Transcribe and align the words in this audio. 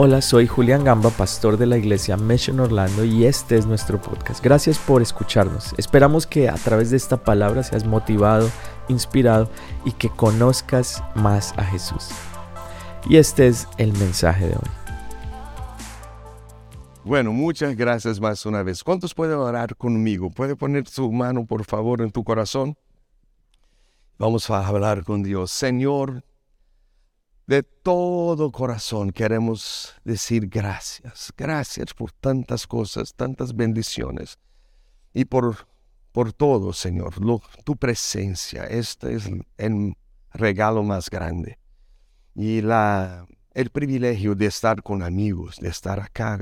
Hola, 0.00 0.22
soy 0.22 0.46
Julián 0.46 0.84
Gamba, 0.84 1.10
pastor 1.10 1.56
de 1.56 1.66
la 1.66 1.76
iglesia 1.76 2.16
Mission 2.16 2.60
Orlando 2.60 3.02
y 3.02 3.24
este 3.24 3.58
es 3.58 3.66
nuestro 3.66 4.00
podcast. 4.00 4.40
Gracias 4.44 4.78
por 4.78 5.02
escucharnos. 5.02 5.74
Esperamos 5.76 6.24
que 6.24 6.48
a 6.48 6.54
través 6.54 6.92
de 6.92 6.96
esta 6.96 7.16
palabra 7.16 7.64
seas 7.64 7.84
motivado, 7.84 8.48
inspirado 8.86 9.50
y 9.84 9.90
que 9.90 10.08
conozcas 10.08 11.02
más 11.16 11.52
a 11.58 11.64
Jesús. 11.64 12.10
Y 13.10 13.16
este 13.16 13.48
es 13.48 13.66
el 13.76 13.92
mensaje 13.94 14.46
de 14.46 14.54
hoy. 14.54 14.70
Bueno, 17.02 17.32
muchas 17.32 17.74
gracias 17.74 18.20
más 18.20 18.46
una 18.46 18.62
vez. 18.62 18.84
¿Cuántos 18.84 19.14
pueden 19.14 19.38
orar 19.38 19.74
conmigo? 19.74 20.30
¿Puede 20.30 20.54
poner 20.54 20.86
su 20.86 21.10
mano, 21.10 21.44
por 21.44 21.64
favor, 21.64 22.02
en 22.02 22.12
tu 22.12 22.22
corazón? 22.22 22.78
Vamos 24.16 24.48
a 24.48 24.64
hablar 24.64 25.02
con 25.02 25.24
Dios. 25.24 25.50
Señor, 25.50 26.22
de 27.48 27.62
todo 27.62 28.52
corazón 28.52 29.10
queremos 29.10 29.94
decir 30.04 30.48
gracias. 30.48 31.32
Gracias 31.34 31.94
por 31.94 32.12
tantas 32.12 32.66
cosas, 32.66 33.14
tantas 33.14 33.56
bendiciones. 33.56 34.38
Y 35.14 35.24
por, 35.24 35.66
por 36.12 36.34
todo, 36.34 36.74
Señor, 36.74 37.14
tu 37.64 37.74
presencia. 37.74 38.64
Este 38.64 39.14
es 39.14 39.30
el 39.56 39.94
regalo 40.30 40.82
más 40.82 41.08
grande. 41.08 41.58
Y 42.34 42.60
la, 42.60 43.26
el 43.54 43.70
privilegio 43.70 44.34
de 44.34 44.44
estar 44.44 44.82
con 44.82 45.02
amigos, 45.02 45.56
de 45.56 45.68
estar 45.68 46.00
acá 46.00 46.38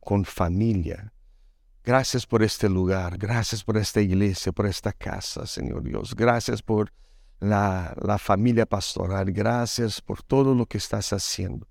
con 0.00 0.26
familia. 0.26 1.14
Gracias 1.82 2.26
por 2.26 2.42
este 2.42 2.68
lugar, 2.68 3.16
gracias 3.16 3.64
por 3.64 3.78
esta 3.78 4.02
iglesia, 4.02 4.52
por 4.52 4.66
esta 4.66 4.92
casa, 4.92 5.46
Señor 5.46 5.82
Dios. 5.82 6.14
Gracias 6.14 6.60
por 6.60 6.92
la, 7.40 8.18
familia 8.18 8.66
pastoral. 8.66 9.32
Gracias 9.32 10.00
por 10.00 10.22
todo 10.22 10.54
lo 10.54 10.66
que 10.66 10.78
estás 10.78 11.12
haciendo. 11.12 11.66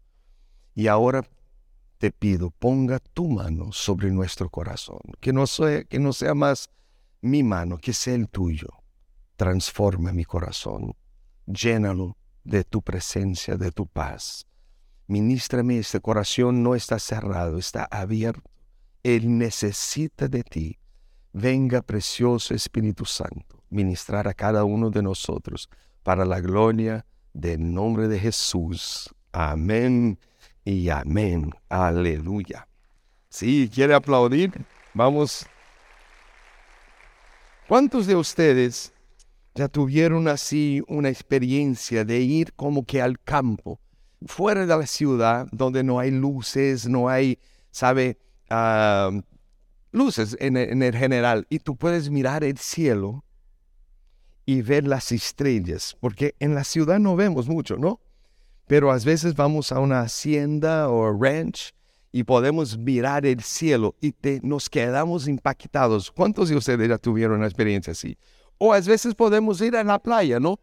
Y 0.74 0.88
ahora 0.88 1.24
te 1.98 2.12
pido, 2.12 2.52
ponga 2.52 3.00
tu 3.00 3.28
mano 3.28 3.72
sobre 3.72 4.12
nuestro 4.12 4.50
corazón. 4.50 5.00
Que 5.20 5.34
no 5.34 5.48
sea, 5.48 5.84
que 5.84 6.00
no 6.00 6.14
sea 6.14 6.34
más 6.34 6.70
mi 7.22 7.44
mano, 7.44 7.78
que 7.78 7.94
sea 7.94 8.16
el 8.16 8.30
tuyo. 8.30 8.70
Transforma 9.36 10.12
mi 10.12 10.26
corazón. 10.26 10.96
Llénalo 11.46 12.18
de 12.44 12.64
tu 12.64 12.82
presencia, 12.82 13.56
de 13.56 13.72
tu 13.72 13.88
paz. 13.88 14.46
Ministrame, 15.08 15.78
este 15.78 16.00
corazón 16.00 16.64
no 16.64 16.76
está 16.76 17.00
cerrado, 17.00 17.58
está 17.58 17.86
abierto. 17.86 18.50
Él 19.04 19.38
necesita 19.38 20.28
de 20.28 20.44
ti. 20.44 20.80
Venga, 21.32 21.82
precioso 21.82 22.54
Espíritu 22.54 23.06
Santo 23.06 23.55
ministrar 23.76 24.28
a 24.28 24.34
cada 24.34 24.64
uno 24.64 24.90
de 24.90 25.04
nosotros 25.04 25.70
para 26.02 26.26
la 26.26 26.40
gloria 26.40 27.06
del 27.34 27.74
nombre 27.74 28.08
de 28.08 28.18
Jesús. 28.18 29.14
Amén 29.32 30.18
y 30.64 30.90
amén. 30.90 31.52
Aleluya. 31.68 32.68
Si 33.30 33.70
quiere 33.70 33.94
aplaudir, 33.94 34.54
vamos. 34.94 35.46
¿Cuántos 37.68 38.08
de 38.08 38.16
ustedes 38.16 38.94
ya 39.54 39.68
tuvieron 39.68 40.28
así 40.28 40.82
una 40.88 41.10
experiencia 41.10 42.06
de 42.06 42.20
ir 42.20 42.54
como 42.54 42.86
que 42.86 43.02
al 43.02 43.20
campo, 43.20 43.80
fuera 44.26 44.62
de 44.66 44.78
la 44.78 44.88
ciudad, 44.88 45.48
donde 45.52 45.84
no 45.84 46.00
hay 46.00 46.12
luces, 46.12 46.88
no 46.88 47.10
hay, 47.10 47.40
sabe, 47.72 48.18
ah, 48.50 49.12
luces 49.92 50.38
en, 50.40 50.56
en 50.56 50.82
el 50.82 50.96
general, 50.96 51.46
y 51.50 51.60
tú 51.60 51.76
puedes 51.76 52.10
mirar 52.10 52.44
el 52.44 52.58
cielo 52.58 53.25
y 54.46 54.62
ver 54.62 54.88
las 54.88 55.12
estrellas, 55.12 55.98
porque 56.00 56.36
en 56.40 56.54
la 56.54 56.64
ciudad 56.64 57.00
no 57.00 57.16
vemos 57.16 57.48
mucho, 57.48 57.78
¿no? 57.78 58.00
Pero 58.68 58.92
a 58.92 58.98
veces 58.98 59.36
vamos 59.36 59.72
a 59.72 59.80
una 59.80 60.02
hacienda 60.02 60.90
o 60.90 61.12
ranch 61.12 61.74
y 62.12 62.24
podemos 62.24 62.78
mirar 62.78 63.26
el 63.26 63.42
cielo 63.42 63.96
y 64.02 64.12
te, 64.12 64.40
nos 64.44 64.70
quedamos 64.70 65.28
impactados. 65.28 66.12
¿Cuántos 66.12 66.50
de 66.50 66.56
ustedes 66.56 66.88
ya 66.88 66.98
tuvieron 66.98 67.38
una 67.38 67.48
experiencia 67.48 67.92
así? 67.92 68.18
O 68.58 68.74
a 68.74 68.80
veces 68.80 69.14
podemos 69.14 69.60
ir 69.62 69.76
a 69.76 69.84
la 69.84 70.00
playa, 70.00 70.40
¿no? 70.40 70.60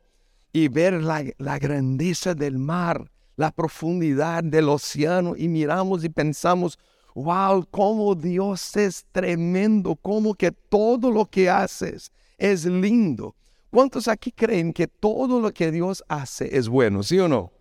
Y 0.53 0.69
ver 0.69 0.94
la, 0.94 1.25
la 1.38 1.59
grandeza 1.59 2.34
del 2.34 2.59
mar, 2.59 3.10
la 3.37 3.50
profundidad 3.50 4.42
del 4.42 4.69
océano 4.69 5.34
y 5.37 5.48
miramos 5.48 6.04
y 6.04 6.09
pensamos, 6.09 6.78
wow, 7.15 7.66
cómo 7.71 8.15
Dios 8.15 8.76
es 8.76 9.04
tremendo, 9.12 9.97
cómo 9.97 10.34
que 10.34 10.53
todo 10.53 11.10
lo 11.10 11.26
que 11.26 11.50
haces 11.50 12.10
es 12.38 12.65
lindo. 12.65 13.34
¿Cuántos 13.72 14.06
aquí 14.06 14.33
creen 14.33 14.75
que 14.75 14.87
todo 14.87 15.41
lo 15.41 15.50
que 15.50 15.72
Dios 15.72 16.05
hace 16.06 16.59
es 16.59 16.69
bueno, 16.69 17.03
sí 17.03 17.19
o 17.19 17.27
no? 17.27 17.53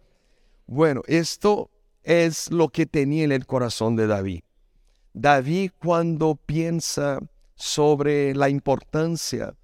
Bueno, 0.68 1.04
esto 1.08 1.72
es 2.04 2.52
lo 2.52 2.68
que 2.68 2.86
tenía 2.86 3.24
en 3.24 3.32
el 3.32 3.46
corazón 3.46 3.96
de 3.96 4.08
David. 4.08 4.42
David 5.14 5.72
cuando 5.80 6.36
piensa 6.36 7.20
sobre 7.56 8.36
la 8.36 8.50
importancia 8.50 9.56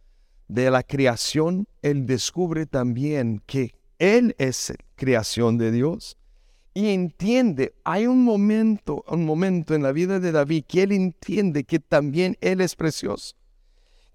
de 0.47 0.71
la 0.71 0.83
creación, 0.83 1.67
él 1.81 2.05
descubre 2.05 2.65
también 2.65 3.43
que 3.45 3.75
él 3.99 4.33
es 4.37 4.73
creación 4.95 5.57
de 5.57 5.73
Dios 5.73 6.17
y 6.73 6.91
entiende, 6.91 7.73
hay 7.83 8.07
un 8.07 8.23
momento, 8.23 9.03
un 9.09 9.25
momento 9.25 9.75
en 9.75 9.83
la 9.83 9.91
vida 9.91 10.21
de 10.21 10.31
David 10.31 10.63
que 10.65 10.83
él 10.83 10.93
entiende 10.93 11.65
que 11.65 11.79
también 11.79 12.37
él 12.39 12.61
es 12.61 12.73
precioso 12.77 13.35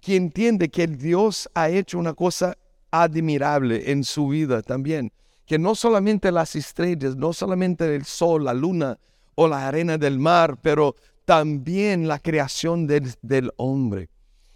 que 0.02 0.16
entiende 0.16 0.68
que 0.68 0.88
Dios 0.88 1.48
ha 1.54 1.70
hecho 1.70 1.96
una 1.96 2.12
cosa 2.12 2.58
admirable 2.90 3.92
en 3.92 4.02
su 4.02 4.28
vida 4.28 4.60
también, 4.60 5.12
que 5.46 5.60
no 5.60 5.76
solamente 5.76 6.32
las 6.32 6.56
estrellas, 6.56 7.14
no 7.14 7.32
solamente 7.32 7.94
el 7.94 8.04
sol, 8.04 8.44
la 8.44 8.52
luna 8.52 8.98
o 9.36 9.46
la 9.46 9.68
arena 9.68 9.96
del 9.98 10.18
mar, 10.18 10.58
pero 10.60 10.96
también 11.24 12.08
la 12.08 12.18
creación 12.18 12.88
del, 12.88 13.52
hombre. 13.56 14.10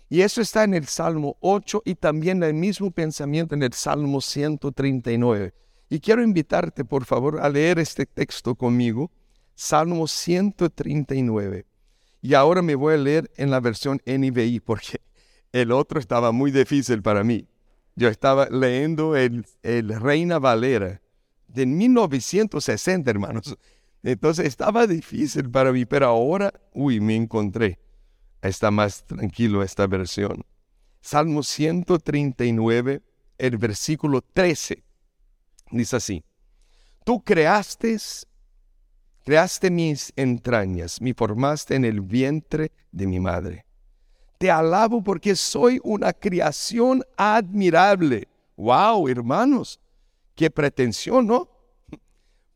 Y 0.09 0.23
eso 0.23 0.41
está 0.41 0.65
en 0.65 0.75
el 0.75 0.87
Salmo 0.87 1.37
8 1.41 1.83
y 1.85 1.95
también 1.95 2.43
el 2.43 2.55
mismo 2.55 2.91
pensamiento 2.91 3.55
en 3.55 3.63
el 3.63 3.73
Salmo 3.73 4.21
139. 4.21 5.55
Y 5.89 6.01
quiero 6.01 6.25
invitarte, 6.25 6.85
por 6.85 7.05
favor, 7.05 7.39
a 7.41 7.49
leer 7.49 7.79
este 7.79 8.05
texto 8.05 8.57
conmigo, 8.57 9.13
Salmo 9.55 10.09
139. 10.09 11.67
Y 12.21 12.35
ahora 12.35 12.63
me 12.63 12.75
voy 12.75 12.95
a 12.95 12.99
leer 12.99 13.31
en 13.37 13.53
la 13.53 13.61
versión 13.61 14.01
NIVI 14.05 14.59
porque 14.59 15.06
el 15.57 15.73
otro 15.73 15.99
estaba 15.99 16.33
muy 16.33 16.51
difícil 16.51 17.03
para 17.03 17.25
mí. 17.25 17.49
Yo 17.95 18.09
estaba 18.09 18.47
leyendo 18.51 19.17
el, 19.17 19.47
Reina 19.63 20.39
Valera 20.39 21.01
de 21.49 21.65
1960, 21.65 23.11
hermanos. 23.11 23.57
Entonces 24.03 24.47
estaba 24.47 24.87
difícil 24.87 25.51
para 25.51 25.73
mí, 25.73 25.87
pero 25.87 26.07
ahora, 26.07 26.53
uy, 26.75 27.01
me 27.01 27.17
encontré. 27.17 27.79
Está 28.43 28.71
más 28.71 29.07
tranquilo 29.07 29.63
esta 29.63 29.87
versión. 29.87 30.45
Salmo 31.01 31.43
139, 31.43 33.01
el 33.39 33.57
versículo 33.57 34.21
13. 34.21 34.85
Dice 35.71 35.97
así. 35.97 36.25
Tú 37.05 37.25
creaste, 37.25 37.97
creaste 39.25 39.71
mis 39.71 40.13
entrañas, 40.17 41.01
me 41.01 41.15
formaste 41.15 41.77
en 41.77 41.87
el 41.87 42.03
vientre 42.03 42.73
de 42.93 43.07
mi 43.07 43.21
madre. 43.21 43.66
Te 44.39 44.51
alabo 44.51 45.03
porque 45.03 45.35
soy 45.35 45.81
una 45.83 46.13
creación 46.13 47.03
admirable. 47.17 48.29
¡Wow, 48.57 49.09
hermanos! 49.09 49.81
¡Qué 50.35 50.51
pretensión, 50.51 51.27
¿no? 51.27 51.49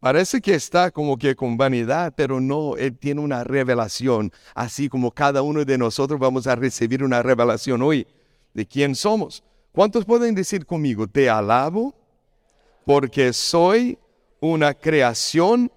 Parece 0.00 0.40
que 0.40 0.54
está 0.54 0.90
como 0.90 1.18
que 1.18 1.36
con 1.36 1.58
vanidad, 1.58 2.14
pero 2.16 2.40
no, 2.40 2.76
Él 2.76 2.96
tiene 2.96 3.20
una 3.20 3.44
revelación, 3.44 4.32
así 4.54 4.88
como 4.88 5.10
cada 5.10 5.42
uno 5.42 5.62
de 5.64 5.76
nosotros 5.76 6.18
vamos 6.18 6.46
a 6.46 6.56
recibir 6.56 7.04
una 7.04 7.22
revelación 7.22 7.82
hoy 7.82 8.06
de 8.54 8.66
quién 8.66 8.94
somos. 8.94 9.44
¿Cuántos 9.72 10.06
pueden 10.06 10.34
decir 10.34 10.64
conmigo, 10.64 11.06
te 11.06 11.28
alabo 11.28 11.94
porque 12.86 13.32
soy 13.34 13.98
una 14.40 14.72
creación 14.72 15.70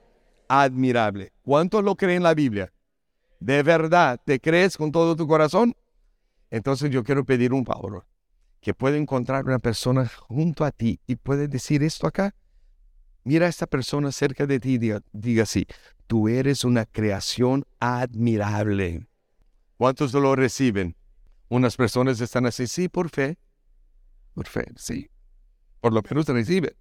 admirable? 0.47 1.33
¿Cuántos 1.43 1.83
lo 1.83 1.95
creen 1.95 2.17
en 2.17 2.23
la 2.23 2.33
Biblia? 2.33 2.71
¿De 3.41 3.61
verdad 3.61 4.19
te 4.23 4.39
crees 4.39 4.77
con 4.77 4.89
todo 4.89 5.17
tu 5.17 5.27
corazón? 5.27 5.75
Entonces 6.53 6.91
yo 6.91 7.03
quiero 7.03 7.25
pedir 7.25 7.51
un 7.51 7.65
favor, 7.65 8.05
que 8.61 8.75
pueda 8.75 8.95
encontrar 8.95 9.43
una 9.43 9.57
persona 9.57 10.07
junto 10.27 10.63
a 10.63 10.69
ti 10.69 10.99
y 11.07 11.15
puede 11.15 11.47
decir 11.47 11.81
esto 11.81 12.05
acá. 12.05 12.35
Mira 13.23 13.47
a 13.47 13.49
esta 13.49 13.65
persona 13.65 14.11
cerca 14.11 14.45
de 14.45 14.59
ti 14.59 14.75
y 14.75 14.77
diga, 14.77 15.41
así, 15.41 15.65
tú 16.05 16.27
eres 16.27 16.63
una 16.63 16.85
creación 16.85 17.65
admirable. 17.79 19.07
¿Cuántos 19.77 20.13
lo 20.13 20.35
reciben? 20.35 20.95
Unas 21.49 21.75
personas 21.75 22.21
están 22.21 22.45
así, 22.45 22.67
sí, 22.67 22.87
por 22.87 23.09
fe. 23.09 23.39
Por 24.35 24.47
fe, 24.47 24.65
sí. 24.75 25.09
Por 25.81 25.91
lo 25.91 26.03
menos 26.07 26.27
reciben. 26.27 26.75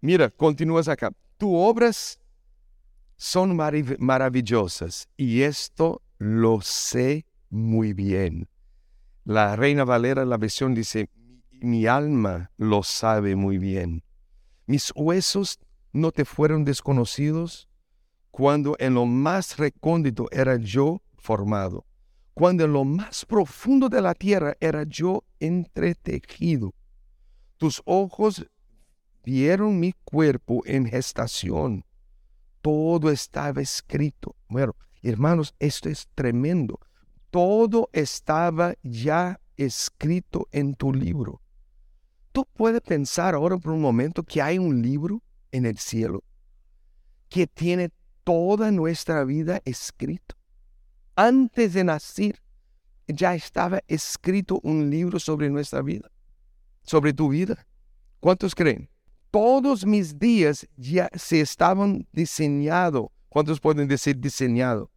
Mira, 0.00 0.30
continúas 0.30 0.88
acá. 0.88 1.12
Tus 1.36 1.52
obras 1.52 2.18
son 3.14 3.56
maravillosas 3.56 5.08
y 5.16 5.42
esto 5.42 6.02
lo 6.18 6.60
sé 6.60 7.24
muy 7.52 7.92
bien. 7.92 8.48
La 9.24 9.54
Reina 9.54 9.84
Valera, 9.84 10.24
la 10.24 10.38
versión 10.38 10.74
dice, 10.74 11.10
mi 11.50 11.86
alma 11.86 12.50
lo 12.56 12.82
sabe 12.82 13.36
muy 13.36 13.58
bien. 13.58 14.02
Mis 14.66 14.90
huesos 14.96 15.60
no 15.92 16.10
te 16.10 16.24
fueron 16.24 16.64
desconocidos 16.64 17.68
cuando 18.30 18.74
en 18.78 18.94
lo 18.94 19.04
más 19.04 19.58
recóndito 19.58 20.26
era 20.32 20.56
yo 20.56 21.02
formado, 21.18 21.84
cuando 22.32 22.64
en 22.64 22.72
lo 22.72 22.84
más 22.84 23.26
profundo 23.26 23.90
de 23.90 24.00
la 24.00 24.14
tierra 24.14 24.56
era 24.58 24.84
yo 24.84 25.22
entretejido. 25.38 26.72
Tus 27.58 27.82
ojos 27.84 28.46
vieron 29.22 29.78
mi 29.78 29.92
cuerpo 30.04 30.62
en 30.64 30.86
gestación. 30.86 31.84
Todo 32.62 33.10
estaba 33.10 33.60
escrito. 33.60 34.34
Bueno, 34.48 34.74
hermanos, 35.02 35.54
esto 35.58 35.90
es 35.90 36.08
tremendo. 36.14 36.80
Todo 37.32 37.88
estaba 37.94 38.74
ya 38.82 39.40
escrito 39.56 40.48
en 40.52 40.74
tu 40.74 40.92
libro. 40.92 41.40
Tú 42.30 42.46
puedes 42.52 42.82
pensar 42.82 43.34
ahora 43.34 43.56
por 43.56 43.72
un 43.72 43.80
momento 43.80 44.22
que 44.22 44.42
hay 44.42 44.58
un 44.58 44.82
libro 44.82 45.22
en 45.50 45.64
el 45.64 45.78
cielo 45.78 46.22
que 47.30 47.46
tiene 47.46 47.90
toda 48.22 48.70
nuestra 48.70 49.24
vida 49.24 49.62
escrito. 49.64 50.34
Antes 51.16 51.72
de 51.72 51.84
nacer 51.84 52.42
ya 53.08 53.34
estaba 53.34 53.80
escrito 53.88 54.60
un 54.62 54.90
libro 54.90 55.18
sobre 55.18 55.48
nuestra 55.48 55.80
vida, 55.80 56.10
sobre 56.82 57.14
tu 57.14 57.30
vida. 57.30 57.66
¿Cuántos 58.20 58.54
creen? 58.54 58.90
Todos 59.30 59.86
mis 59.86 60.18
días 60.18 60.68
ya 60.76 61.08
se 61.14 61.40
estaban 61.40 62.06
diseñados. 62.12 63.06
¿Cuántos 63.30 63.58
pueden 63.58 63.88
decir 63.88 64.18
diseñado? 64.18 64.90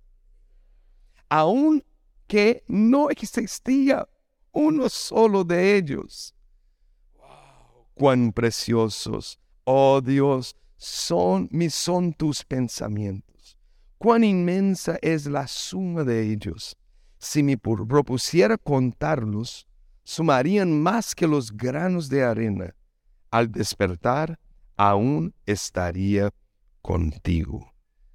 Aún 1.29 1.81
que 2.27 2.63
no 2.67 3.09
existía 3.09 4.07
uno 4.51 4.89
solo 4.89 5.43
de 5.43 5.75
ellos. 5.75 6.33
Cuán 7.93 8.31
preciosos, 8.31 9.39
oh 9.63 10.01
Dios, 10.01 10.55
son, 10.77 11.47
mis 11.51 11.73
son 11.73 12.13
tus 12.13 12.43
pensamientos. 12.43 13.57
Cuán 13.97 14.23
inmensa 14.23 14.97
es 15.01 15.25
la 15.25 15.47
suma 15.47 16.03
de 16.03 16.31
ellos. 16.31 16.75
Si 17.17 17.41
me 17.41 17.57
propusiera 17.57 18.57
contarlos, 18.57 19.67
sumarían 20.03 20.81
más 20.81 21.15
que 21.15 21.27
los 21.27 21.51
granos 21.51 22.09
de 22.09 22.23
arena. 22.23 22.75
Al 23.31 23.51
despertar, 23.51 24.39
aún 24.77 25.33
estaría 25.45 26.31
contigo. 26.81 27.73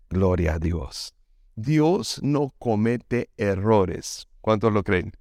Gloria 0.09 0.55
a 0.55 0.59
Dios. 0.59 1.15
Dios 1.61 2.21
no 2.23 2.53
comete 2.59 3.29
errores. 3.37 4.27
¿Cuántos 4.41 4.73
lo 4.73 4.83
creen? 4.83 5.13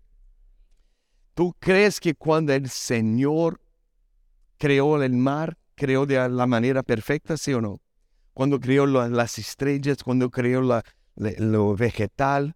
¿Tú 1.33 1.53
crees 1.59 1.99
que 1.99 2.15
cuando 2.15 2.53
el 2.53 2.69
Señor 2.69 3.61
creó 4.57 5.01
el 5.01 5.13
mar, 5.13 5.57
creó 5.75 6.05
de 6.05 6.29
la 6.29 6.47
manera 6.47 6.83
perfecta, 6.83 7.35
sí 7.37 7.53
o 7.53 7.61
no? 7.61 7.81
Cuando 8.33 8.59
creó 8.59 8.85
las 8.85 9.37
estrellas, 9.37 10.03
cuando 10.03 10.29
creó 10.29 10.61
lo 11.15 11.75
vegetal, 11.75 12.55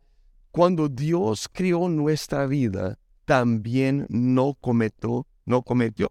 cuando 0.51 0.87
Dios 0.87 1.49
creó 1.51 1.89
nuestra 1.89 2.45
vida, 2.45 2.97
también 3.25 4.05
no 4.09 4.53
cometió, 4.59 5.27
no 5.45 5.61
cometió 5.61 6.09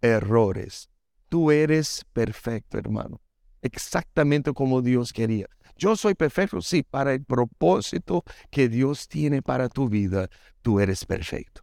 errores. 0.00 0.88
Tú 1.28 1.50
eres 1.50 2.04
perfecto, 2.12 2.78
hermano. 2.78 3.20
Exactamente 3.60 4.52
como 4.52 4.80
Dios 4.80 5.12
quería. 5.12 5.48
Yo 5.76 5.96
soy 5.96 6.14
perfecto, 6.14 6.60
sí, 6.60 6.82
para 6.82 7.12
el 7.12 7.24
propósito 7.24 8.24
que 8.50 8.68
Dios 8.68 9.08
tiene 9.08 9.42
para 9.42 9.68
tu 9.68 9.88
vida, 9.88 10.28
tú 10.62 10.80
eres 10.80 11.04
perfecto. 11.04 11.62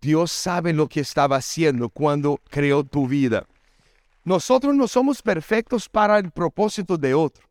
Dios 0.00 0.30
sabe 0.30 0.72
lo 0.72 0.88
que 0.88 1.00
estaba 1.00 1.36
haciendo 1.36 1.88
cuando 1.88 2.40
creó 2.48 2.84
tu 2.84 3.08
vida. 3.08 3.46
Nosotros 4.24 4.74
no 4.74 4.88
somos 4.88 5.22
perfectos 5.22 5.88
para 5.88 6.18
el 6.18 6.30
propósito 6.30 6.96
de 6.96 7.14
otro, 7.14 7.44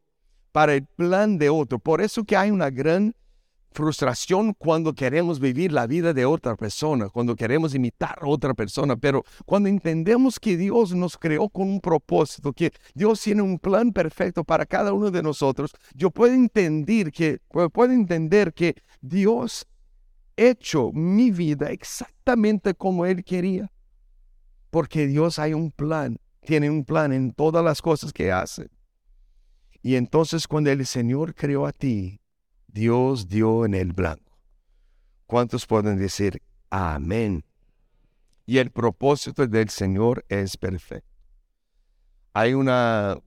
para 0.52 0.74
el 0.74 0.86
plan 0.86 1.38
de 1.38 1.50
otro. 1.50 1.80
Por 1.80 2.02
eso 2.02 2.24
que 2.24 2.36
hay 2.36 2.52
una 2.52 2.70
gran 2.70 3.16
frustración 3.76 4.54
cuando 4.54 4.94
queremos 4.94 5.40
vivir 5.40 5.74
la 5.74 5.86
vida 5.86 6.14
de 6.14 6.26
otra 6.26 6.56
persona, 6.56 7.10
cuando 7.10 7.36
queremos 7.36 7.76
imitar 7.76 8.18
a 8.22 8.28
otra 8.28 8.54
persona, 8.54 8.96
pero 8.96 9.24
cuando 9.46 9.68
entendemos 9.68 10.40
que 10.40 10.56
Dios 10.56 10.96
nos 10.96 11.18
creó 11.18 11.50
con 11.50 11.68
un 11.68 11.82
propósito, 11.82 12.54
que 12.54 12.72
Dios 12.94 13.22
tiene 13.22 13.42
un 13.42 13.60
plan 13.60 13.92
perfecto 13.92 14.44
para 14.46 14.66
cada 14.66 14.94
uno 14.94 15.12
de 15.12 15.22
nosotros, 15.22 15.72
yo 15.94 16.10
puedo 16.10 16.34
entender 16.34 17.12
que 17.12 17.40
puedo 17.74 17.92
entender 17.92 18.54
que 18.54 18.76
Dios 19.02 19.68
hecho 20.38 20.92
mi 20.94 21.32
vida 21.32 21.70
exactamente 21.70 22.74
como 22.74 23.06
Él 23.06 23.24
quería. 23.24 23.70
Porque 24.70 25.06
Dios 25.06 25.38
hay 25.38 25.54
un 25.54 25.72
plan, 25.72 26.18
tiene 26.46 26.70
un 26.70 26.86
plan 26.86 27.12
en 27.12 27.34
todas 27.34 27.64
las 27.64 27.82
cosas 27.82 28.14
que 28.14 28.32
hace. 28.32 28.70
Y 29.82 29.96
entonces 29.96 30.48
cuando 30.48 30.72
el 30.72 30.86
Señor 30.86 31.36
creó 31.36 31.66
a 31.68 31.72
ti, 31.72 32.20
Dios 32.76 33.30
dio 33.30 33.66
en 33.66 33.74
el 33.74 33.94
blanco. 33.94 34.38
¿Cuántos 35.26 35.66
pueden 35.66 35.98
decir 35.98 36.42
amén? 36.70 37.46
Y 38.46 38.58
el 38.58 38.70
propósito 38.70 39.48
del 39.48 39.70
Señor 39.70 40.26
es 40.28 40.58
perfecto. 40.58 41.10
Hay 42.34 42.54
una, 42.54 43.18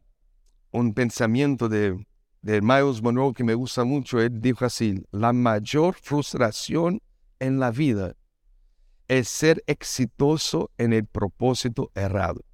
un 0.70 0.92
pensamiento 0.92 1.68
de 1.68 2.06
de 2.42 2.60
Miles 2.60 3.02
Monroe 3.02 3.34
que 3.34 3.44
me 3.44 3.54
gusta 3.54 3.84
mucho, 3.84 4.20
él 4.20 4.40
dijo 4.40 4.64
así, 4.64 5.02
la 5.10 5.32
mayor 5.32 5.94
frustración 5.94 7.02
en 7.40 7.58
la 7.58 7.70
vida 7.70 8.14
es 9.08 9.28
ser 9.28 9.62
exitoso 9.66 10.70
en 10.78 10.92
el 10.92 11.06
propósito 11.06 11.90
errado. 11.94 12.44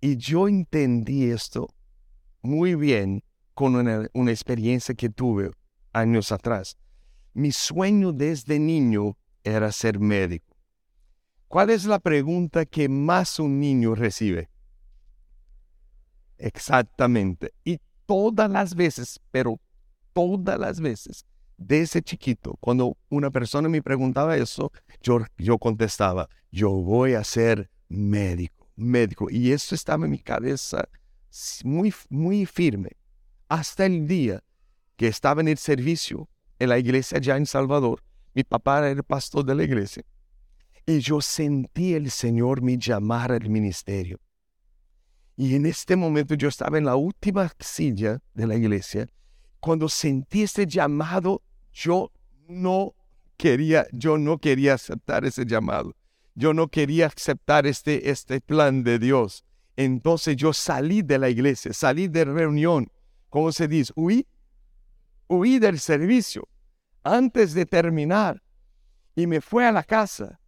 Y 0.00 0.16
yo 0.16 0.48
entendí 0.48 1.24
esto 1.24 1.68
muy 2.42 2.74
bien 2.74 3.24
con 3.54 3.76
una, 3.76 4.08
una 4.12 4.30
experiencia 4.30 4.94
que 4.94 5.08
tuve 5.08 5.50
años 5.92 6.32
atrás. 6.32 6.76
Mi 7.34 7.52
sueño 7.52 8.12
desde 8.12 8.58
niño 8.58 9.16
era 9.44 9.72
ser 9.72 9.98
médico. 9.98 10.56
¿Cuál 11.48 11.70
es 11.70 11.84
la 11.84 11.98
pregunta 11.98 12.64
que 12.64 12.88
más 12.88 13.38
un 13.38 13.60
niño 13.60 13.94
recibe? 13.94 14.48
Exactamente. 16.38 17.52
Y 17.64 17.78
todas 18.06 18.50
las 18.50 18.74
veces, 18.74 19.20
pero 19.30 19.60
todas 20.12 20.58
las 20.58 20.80
veces, 20.80 21.24
desde 21.56 22.02
chiquito, 22.02 22.56
cuando 22.60 22.96
una 23.08 23.30
persona 23.30 23.68
me 23.68 23.82
preguntaba 23.82 24.36
eso, 24.36 24.72
yo, 25.02 25.20
yo 25.38 25.58
contestaba, 25.58 26.28
yo 26.50 26.70
voy 26.70 27.14
a 27.14 27.24
ser 27.24 27.70
médico, 27.88 28.68
médico. 28.76 29.28
Y 29.30 29.52
eso 29.52 29.74
estaba 29.74 30.04
en 30.06 30.10
mi 30.10 30.18
cabeza 30.18 30.88
muy, 31.64 31.94
muy 32.08 32.46
firme 32.46 32.90
hasta 33.48 33.86
el 33.86 34.06
día 34.06 34.42
que 34.96 35.08
estaba 35.08 35.40
en 35.40 35.48
el 35.48 35.58
servicio 35.58 36.28
en 36.58 36.68
la 36.68 36.78
iglesia 36.78 37.18
ya 37.18 37.36
en 37.36 37.46
Salvador. 37.46 38.02
Mi 38.34 38.44
papá 38.44 38.78
era 38.78 38.90
el 38.90 39.02
pastor 39.02 39.44
de 39.44 39.54
la 39.54 39.64
iglesia. 39.64 40.04
Y 40.86 41.00
yo 41.00 41.20
sentí 41.20 41.94
el 41.94 42.10
Señor 42.10 42.62
me 42.62 42.78
llamar 42.78 43.32
al 43.32 43.48
ministerio. 43.48 44.18
Y 45.36 45.54
en 45.54 45.66
este 45.66 45.96
momento 45.96 46.34
yo 46.34 46.48
estaba 46.48 46.78
en 46.78 46.84
la 46.84 46.96
última 46.96 47.50
silla 47.58 48.20
de 48.34 48.46
la 48.46 48.54
iglesia. 48.54 49.08
Cuando 49.60 49.88
sentí 49.88 50.42
este 50.42 50.66
llamado, 50.66 51.42
yo 51.72 52.12
no 52.48 52.94
quería, 53.36 53.86
yo 53.92 54.18
no 54.18 54.38
quería 54.38 54.74
aceptar 54.74 55.24
ese 55.24 55.44
llamado. 55.44 55.94
Yo 56.34 56.54
no 56.54 56.68
quería 56.68 57.06
aceptar 57.06 57.66
este, 57.66 58.10
este 58.10 58.40
plan 58.40 58.84
de 58.84 58.98
Dios. 58.98 59.44
Entonces 59.76 60.36
yo 60.36 60.52
salí 60.52 61.02
de 61.02 61.18
la 61.18 61.28
iglesia, 61.28 61.72
salí 61.72 62.08
de 62.08 62.24
reunión. 62.24 62.90
¿Cómo 63.30 63.52
se 63.52 63.68
dice? 63.68 63.92
Huí, 63.96 64.26
huí 65.36 65.58
del 65.58 65.78
servicio 65.78 66.48
antes 67.02 67.54
de 67.54 67.66
terminar 67.66 68.42
y 69.14 69.26
me 69.26 69.40
fui 69.40 69.64
a 69.64 69.72
la 69.72 69.82
casa. 69.82 70.40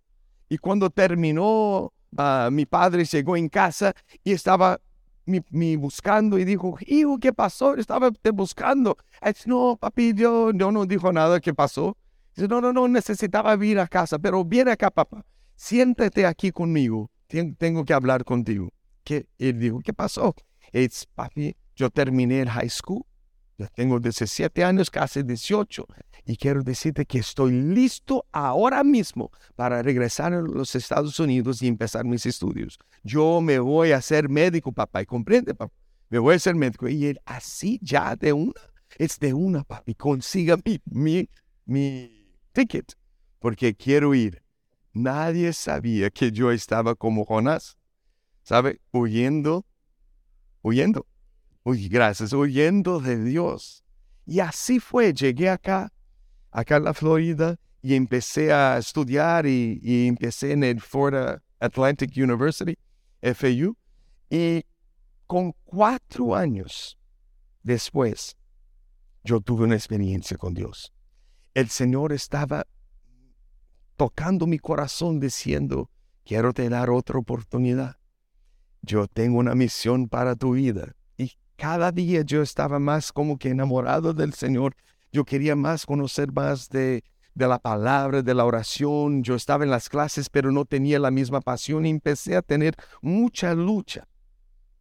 Y 0.49 0.59
cuando 0.59 0.91
terminó 0.91 1.95
Ah, 2.17 2.49
mi 2.53 2.65
padre 2.65 3.05
llegó 3.05 3.37
en 3.37 3.49
casa 3.49 3.95
y 4.23 4.33
estaba 4.33 4.81
me, 5.27 5.77
buscando 5.77 6.39
y 6.39 6.45
dijo, 6.45 6.77
hijo, 6.87 7.19
¿qué 7.19 7.33
pasó? 7.33 7.75
Estaba 7.75 8.11
te 8.11 8.31
buscando. 8.31 8.97
Dice, 9.25 9.49
no, 9.49 9.77
papi, 9.81 10.15
yo 10.15 10.53
no, 10.53 10.87
dijo 10.87 11.13
nada, 11.13 11.41
¿qué 11.41 11.53
pasó? 11.53 11.97
Dice, 12.37 12.47
no, 12.47 12.61
no, 12.61 12.73
no, 12.73 12.87
necesitaba 12.87 13.57
ir 13.65 13.81
a 13.81 13.89
casa, 13.89 14.19
pero 14.19 14.45
viene 14.45 14.71
acá, 14.71 14.91
papá, 14.91 15.25
siéntate 15.57 16.27
aquí 16.27 16.53
conmigo, 16.53 17.11
tengo 17.59 17.85
que 17.85 17.95
hablar 17.95 18.25
contigo. 18.25 18.73
¿Qué? 19.03 19.27
Él 19.39 19.59
dijo, 19.59 19.81
¿qué 19.81 19.93
pasó? 19.93 20.35
Dice, 20.73 21.07
papi, 21.15 21.57
yo 21.75 21.91
terminé 21.91 22.43
el 22.43 22.51
high 22.51 22.71
school 22.71 23.05
ya 23.57 23.69
tengo 23.69 24.01
17 24.01 24.65
años, 24.65 24.91
casi 24.91 25.23
18, 25.23 25.87
y 26.27 26.37
quiero 26.37 26.63
decirte 26.63 27.05
que 27.05 27.19
estoy 27.19 27.53
listo 27.53 28.27
ahora 28.33 28.83
mismo 28.83 29.31
para 29.55 29.83
regresar 29.83 30.33
a 30.33 30.41
los 30.41 30.75
Estados 30.75 31.21
Unidos 31.21 31.63
y 31.63 31.69
empezar 31.69 32.05
mis 32.05 32.27
estudios. 32.27 32.79
Yo 33.03 33.41
me 33.41 33.59
voy 33.59 33.93
a 33.93 34.01
ser 34.01 34.29
médico, 34.29 34.73
papá, 34.73 35.03
y 35.03 35.07
comprende, 35.07 35.55
papá, 35.55 35.73
me 36.09 36.19
voy 36.19 36.35
a 36.35 36.39
ser 36.39 36.55
médico. 36.55 36.89
Y 36.89 37.17
así 37.25 37.79
ya 37.83 38.17
de 38.17 38.33
una, 38.33 38.61
es 38.99 39.19
de 39.19 39.35
una, 39.35 39.63
papi, 39.63 39.95
consiga 39.95 40.57
mi, 40.65 40.81
mi, 40.87 41.29
mi 41.65 42.27
ticket, 42.53 42.97
porque 43.39 43.75
quiero 43.75 44.15
ir. 44.15 44.43
Nadie 44.93 45.53
sabía 45.53 46.11
que 46.11 46.31
yo 46.33 46.51
estaba 46.51 46.95
como 46.95 47.25
Jonás, 47.25 47.77
¿sabe? 48.43 48.81
Huyendo, 48.93 49.67
huyendo 50.63 51.07
Uy, 51.65 51.89
gracias, 51.89 52.33
huyendo 52.33 53.01
de 53.01 53.23
Dios. 53.23 53.83
Y 54.27 54.41
así 54.41 54.79
fue, 54.79 55.13
llegué 55.13 55.51
acá, 55.51 55.93
acá 56.51 56.77
en 56.77 56.85
la 56.85 56.95
Florida, 56.95 57.59
y 57.83 57.95
empecé 57.95 58.53
a 58.53 58.79
estudiar 58.79 59.47
y, 59.47 59.81
y 59.83 60.07
empecé 60.07 60.53
en 60.53 60.63
el 60.65 60.81
Florida 60.81 61.43
Atlantic 61.59 62.13
University, 62.17 62.77
FAU, 63.21 63.77
y 64.31 64.65
con 65.27 65.53
cuatro 65.65 66.35
años 66.35 66.99
después, 67.63 68.37
yo 69.25 69.41
tuve 69.41 69.65
una 69.65 69.75
experiencia 69.75 70.37
con 70.37 70.55
Dios. 70.55 70.93
El 71.55 71.69
Señor 71.69 72.13
estaba 72.13 72.67
tocando 73.97 74.47
mi 74.47 74.59
corazón 74.59 75.21
diciendo, 75.21 75.91
quiero 76.25 76.53
te 76.53 76.69
dar 76.69 76.91
otra 76.91 77.19
oportunidad. 77.19 77.97
Yo 78.83 79.07
tengo 79.07 79.39
una 79.39 79.55
misión 79.55 80.09
para 80.09 80.37
tu 80.37 80.53
vida. 80.53 80.95
Y 81.17 81.33
cada 81.57 81.93
día 81.93 82.23
yo 82.23 82.43
estaba 82.43 82.79
más 82.79 83.13
como 83.13 83.39
que 83.39 83.51
enamorado 83.51 84.13
del 84.13 84.35
Señor. 84.35 84.77
Yo 85.13 85.25
quería 85.25 85.57
más 85.57 85.87
conocer 85.87 86.33
más 86.33 86.69
de, 86.69 87.05
de 87.35 87.49
la 87.49 87.59
palabra, 87.59 88.23
de 88.23 88.35
la 88.35 88.45
oración. 88.45 89.23
Yo 89.23 89.35
estaba 89.35 89.65
en 89.65 89.71
las 89.71 89.89
clases, 89.89 90.29
pero 90.29 90.51
no 90.53 90.65
tenía 90.65 90.99
la 90.99 91.11
misma 91.11 91.41
pasión 91.41 91.87
y 91.87 91.91
empecé 91.91 92.37
a 92.37 92.43
tener 92.43 92.75
mucha 93.03 93.55
lucha. 93.55 94.07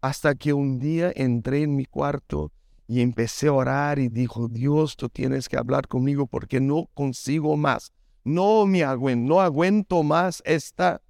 Hasta 0.02 0.36
que 0.36 0.54
un 0.54 0.80
día 0.80 1.12
entré 1.16 1.64
en 1.64 1.76
mi 1.76 1.86
cuarto 1.86 2.52
y 2.88 3.02
empecé 3.02 3.48
a 3.48 3.54
orar 3.54 4.00
y 4.00 4.10
dijo, 4.10 4.48
Dios, 4.48 4.98
tú 4.98 5.10
tienes 5.10 5.48
que 5.48 5.58
hablar 5.58 5.88
conmigo 5.88 6.28
porque 6.28 6.60
no 6.60 6.90
consigo 6.94 7.56
más. 7.56 7.92
No 8.24 8.66
me 8.66 8.84
aguento, 8.84 9.34
no 9.36 9.42
aguento 9.42 10.04
más 10.04 10.42
esta, 10.46 11.02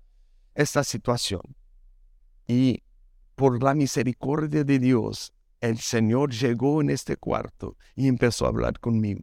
esta 0.55 0.84
situación. 0.84 1.41
Y 2.48 2.84
por 3.36 3.62
la 3.63 3.74
misericordia 3.74 4.63
de 4.63 4.79
Dios, 4.79 5.34
el 5.63 5.79
Señor 5.79 6.34
llegó 6.34 6.82
en 6.82 6.89
este 6.89 7.15
cuarto 7.15 7.77
y 7.96 8.10
empezó 8.10 8.46
a 8.46 8.50
hablar 8.50 8.82
conmigo, 8.82 9.22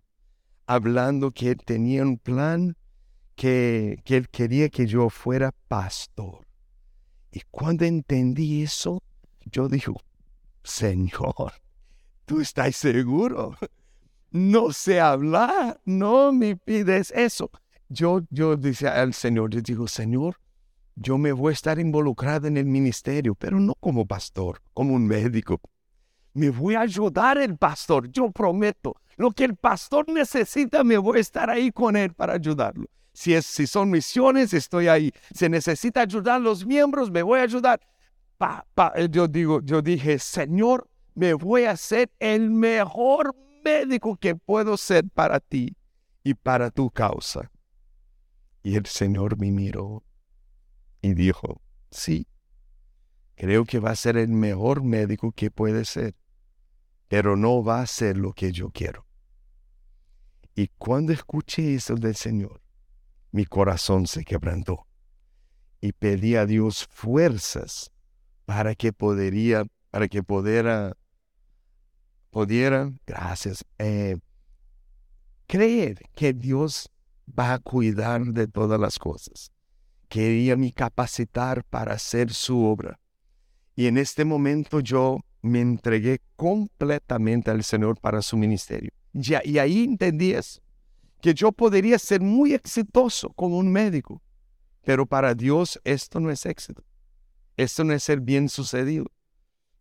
hablando 0.67 1.33
que 1.33 1.51
Él 1.51 1.59
tenía 1.63 2.03
un 2.03 2.17
plan, 2.17 2.79
que, 3.35 4.01
que 4.07 4.17
Él 4.17 4.31
quería 4.31 4.71
que 4.71 4.87
yo 4.87 5.11
fuera 5.11 5.53
pastor. 5.69 6.47
Y 7.31 7.43
cuando 7.51 7.85
entendí 7.85 8.63
eso, 8.63 9.03
yo 9.53 9.69
dije, 9.69 9.93
Señor, 10.65 11.53
¿tú 12.25 12.41
estás 12.41 12.75
seguro? 12.75 13.55
No 14.31 14.73
sé 14.73 14.99
hablar, 14.99 15.79
no 15.85 16.33
me 16.33 16.57
pides 16.57 17.11
eso. 17.11 17.51
Yo, 17.91 18.23
yo 18.31 18.57
decía 18.57 19.03
al 19.03 19.13
Señor, 19.13 19.51
yo 19.51 19.61
digo, 19.61 19.87
Señor, 19.87 20.41
yo 20.97 21.19
me 21.19 21.33
voy 21.33 21.51
a 21.51 21.53
estar 21.53 21.79
involucrado 21.79 22.47
en 22.47 22.57
el 22.57 22.65
ministerio, 22.65 23.35
pero 23.35 23.61
no 23.61 23.75
como 23.75 24.07
pastor, 24.07 24.63
como 24.73 24.95
un 24.95 25.07
médico. 25.07 25.61
Me 26.33 26.51
voy 26.51 26.75
a 26.75 26.81
ayudar 26.81 27.39
el 27.39 27.57
pastor, 27.57 28.11
yo 28.11 28.31
prometo. 28.31 28.95
Lo 29.17 29.31
que 29.33 29.45
el 29.45 29.57
pastor 29.57 30.09
necesita, 30.09 30.85
me 30.85 30.97
voy 30.97 31.19
a 31.19 31.21
estar 31.21 31.51
ahí 31.51 31.71
con 31.71 31.97
él 31.97 32.15
para 32.15 32.35
ayudarlo. 32.35 32.87
Si, 33.13 33.35
es, 33.35 33.45
si 33.45 33.67
son 33.67 33.91
misiones, 33.91 34.55
estoy 34.55 34.89
ahí. 34.89 35.13
Si 35.35 35.49
necesita 35.49 36.03
ayudar 36.03 36.37
a 36.37 36.39
los 36.39 36.65
miembros, 36.65 37.11
me 37.11 37.23
voy 37.23 37.41
a 37.41 37.43
ayudar. 37.43 37.81
Pa, 38.39 38.65
yo, 39.11 39.29
digo, 39.29 39.61
yo 39.63 39.83
dije, 39.83 40.19
Señor, 40.19 40.89
me 41.15 41.35
voy 41.35 41.65
a 41.65 41.77
ser 41.77 42.11
el 42.19 42.51
mejor 42.51 43.35
médico 43.63 44.17
que 44.17 44.35
puedo 44.37 44.77
ser 44.77 45.05
para 45.13 45.41
ti 45.41 45.77
y 46.25 46.35
para 46.35 46.71
tu 46.71 46.91
causa. 46.91 47.51
Y 48.63 48.77
el 48.77 48.87
Señor 48.87 49.39
me 49.39 49.51
miró 49.51 50.03
y 51.03 51.15
dijo, 51.15 51.61
sí, 51.91 52.27
creo 53.35 53.65
que 53.65 53.79
va 53.79 53.91
a 53.91 53.97
ser 53.97 54.17
el 54.17 54.29
mejor 54.29 54.83
médico 54.83 55.33
que 55.33 55.51
puede 55.51 55.85
ser, 55.85 56.15
pero 57.11 57.37
no 57.37 57.65
va 57.65 57.83
a 57.83 57.87
ser 57.89 58.17
lo 58.17 58.33
que 58.33 58.53
yo 58.53 58.71
quiero. 58.71 59.05
Y 60.55 60.69
cuando 60.79 61.13
escuché 61.13 61.75
eso 61.75 61.97
del 61.97 62.15
Señor, 62.15 62.63
mi 63.33 63.45
corazón 63.47 64.07
se 64.07 64.25
quebrantó 64.25 64.87
y 65.81 65.91
pedí 65.91 66.37
a 66.37 66.47
Dios 66.47 66.87
fuerzas 66.89 67.91
para 68.45 68.77
que 68.77 68.93
podría, 68.93 69.65
para 69.91 70.07
que 70.07 70.23
pudiera, 70.23 70.97
pudiera, 72.31 72.93
gracias, 73.05 73.65
eh, 73.79 74.17
creer 75.49 75.99
que 76.15 76.33
Dios 76.33 76.93
va 77.27 77.55
a 77.55 77.59
cuidar 77.59 78.25
de 78.27 78.47
todas 78.47 78.79
las 78.79 79.01
cosas. 79.01 79.51
Quería 80.09 80.57
me 80.57 80.73
capacitar 80.73 81.65
para 81.65 81.95
hacer 81.95 82.33
su 82.33 82.65
obra. 82.65 83.01
Y 83.75 83.89
en 83.89 83.99
este 83.99 84.25
momento 84.25 84.79
yo 84.79 85.19
me 85.43 85.61
entregué 85.61 86.21
completamente 86.37 87.51
al 87.51 87.65
Señor 87.65 87.99
para 88.01 88.23
su 88.23 88.37
ministerio. 88.37 88.91
Ya, 89.13 89.41
y 89.45 89.59
ahí 89.59 89.85
entendí 89.85 90.33
eso, 90.33 90.61
que 91.21 91.35
yo 91.35 91.53
podría 91.53 91.99
ser 91.99 92.21
muy 92.21 92.55
exitoso 92.55 93.31
como 93.31 93.59
un 93.59 93.73
médico, 93.73 94.23
pero 94.85 95.07
para 95.07 95.35
Dios 95.35 95.81
esto 95.85 96.21
no 96.21 96.31
es 96.31 96.47
éxito. 96.47 96.83
Esto 97.57 97.85
no 97.85 97.93
es 97.93 98.03
ser 98.03 98.21
bien 98.21 98.49
sucedido. 98.49 99.07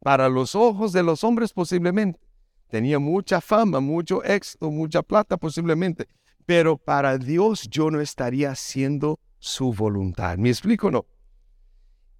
Para 0.01 0.27
los 0.29 0.55
ojos 0.55 0.91
de 0.91 1.03
los 1.03 1.23
hombres 1.23 1.53
posiblemente. 1.53 2.19
Tenía 2.67 2.99
mucha 2.99 3.41
fama, 3.41 3.79
mucho 3.79 4.23
éxito, 4.23 4.69
mucha 4.69 5.01
plata 5.01 5.37
posiblemente, 5.37 6.07
pero 6.45 6.77
para 6.77 7.17
Dios 7.17 7.67
yo 7.67 7.89
no 7.89 7.99
estaría 7.99 8.51
haciendo 8.51 9.19
su 9.39 9.73
voluntad. 9.73 10.37
¿Me 10.37 10.49
explico 10.49 10.91
no? 10.91 11.05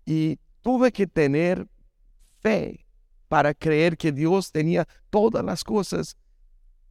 Y 0.06 0.40
tuve 0.62 0.92
que 0.92 1.06
tener 1.06 1.68
fe 2.40 2.88
para 3.30 3.54
creer 3.54 3.96
que 3.96 4.12
Dios 4.12 4.52
tenía 4.52 4.86
todas 5.10 5.46
las 5.46 5.64
cosas 5.64 6.18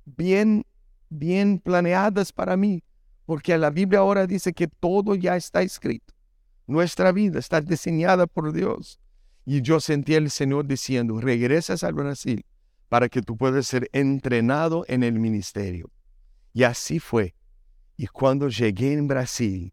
bien, 0.06 0.64
bien 1.10 1.58
planeadas 1.58 2.32
para 2.32 2.56
mí, 2.56 2.82
porque 3.26 3.58
la 3.58 3.68
Biblia 3.68 3.98
ahora 3.98 4.26
dice 4.26 4.54
que 4.54 4.68
todo 4.68 5.14
ya 5.14 5.36
está 5.36 5.60
escrito. 5.60 6.14
Nuestra 6.66 7.12
vida 7.12 7.38
está 7.38 7.60
diseñada 7.60 8.26
por 8.26 8.52
Dios. 8.52 9.00
Y 9.44 9.62
yo 9.62 9.80
sentí 9.80 10.14
al 10.14 10.30
Señor 10.30 10.66
diciendo, 10.66 11.20
regresas 11.20 11.82
al 11.82 11.94
Brasil 11.94 12.44
para 12.88 13.08
que 13.08 13.20
tú 13.20 13.36
puedas 13.36 13.66
ser 13.66 13.88
entrenado 13.92 14.84
en 14.88 15.02
el 15.02 15.18
ministerio. 15.18 15.90
Y 16.52 16.62
así 16.62 17.00
fue. 17.00 17.34
Y 17.96 18.06
cuando 18.06 18.48
llegué 18.48 18.92
en 18.92 19.08
Brasil, 19.08 19.72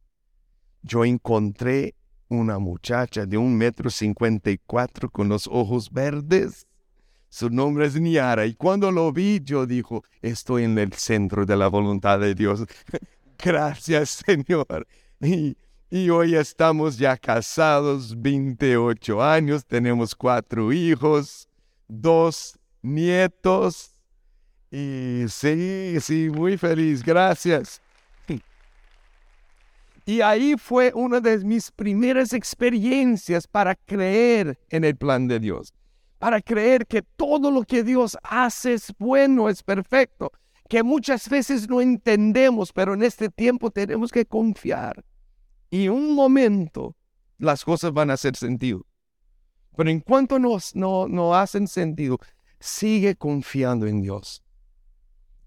yo 0.82 1.06
encontré 1.06 1.96
una 2.30 2.60
muchacha 2.60 3.26
de 3.26 3.38
un 3.38 3.56
metro 3.56 3.90
cincuenta 3.90 4.52
y 4.52 4.58
cuatro 4.58 5.10
con 5.10 5.30
los 5.30 5.48
ojos 5.48 5.92
verdes. 5.92 6.68
Su 7.30 7.50
nombre 7.50 7.86
es 7.86 8.00
Niara. 8.00 8.46
Y 8.46 8.54
cuando 8.54 8.92
lo 8.92 9.12
vi, 9.12 9.42
yo 9.44 9.66
dijo, 9.66 10.04
estoy 10.22 10.64
en 10.64 10.78
el 10.78 10.94
centro 10.94 11.46
de 11.46 11.58
la 11.58 11.68
voluntad 11.68 12.20
de 12.20 12.34
Dios. 12.34 12.66
Gracias, 13.38 14.24
Señor. 14.26 14.88
Y, 15.20 15.58
y, 15.90 16.10
hoy 16.10 16.36
estamos 16.36 16.98
ya 16.98 17.18
casados, 17.18 18.20
28 18.22 19.22
años, 19.22 19.66
tenemos 19.66 20.16
cuatro 20.16 20.72
hijos, 20.72 21.50
dos 21.88 22.58
nietos. 22.82 23.94
Y 24.72 25.26
sí, 25.30 25.96
sí, 26.02 26.30
muy 26.30 26.58
feliz, 26.58 27.04
gracias. 27.04 27.82
Y 30.06 30.22
ahí 30.22 30.56
fue 30.58 30.92
una 30.94 31.20
de 31.20 31.40
mis 31.40 31.72
primeras 31.72 32.34
experiencias 32.34 33.48
para 33.48 33.74
creer 33.74 34.60
en 34.70 34.84
el 34.84 34.96
plan 34.96 35.28
de 35.28 35.40
Dios, 35.40 35.74
para 36.20 36.42
creer 36.42 36.86
que 36.86 37.02
todo 37.02 37.50
lo 37.50 37.64
que 37.64 37.84
Dios 37.84 38.16
hace 38.22 38.76
es 38.76 38.94
bueno, 39.00 39.50
es 39.50 39.64
perfecto, 39.64 40.32
que 40.70 40.84
muchas 40.84 41.28
veces 41.28 41.68
no 41.68 41.82
entendemos, 41.82 42.72
pero 42.72 42.94
en 42.94 43.02
este 43.02 43.30
tiempo 43.30 43.72
tenemos 43.72 44.12
que 44.12 44.26
confiar. 44.26 45.04
Y 45.72 45.88
un 45.88 46.14
momento 46.14 46.96
las 47.40 47.66
cosas 47.66 47.92
van 47.92 48.12
a 48.12 48.14
hacer 48.14 48.36
sentido. 48.36 48.86
Pero 49.76 49.90
en 49.90 50.00
cuanto 50.00 50.38
no, 50.38 50.58
no, 50.76 51.08
no 51.08 51.36
hacen 51.36 51.68
sentido, 51.68 52.20
sigue 52.60 53.16
confiando 53.16 53.88
en 53.88 54.02
Dios, 54.02 54.44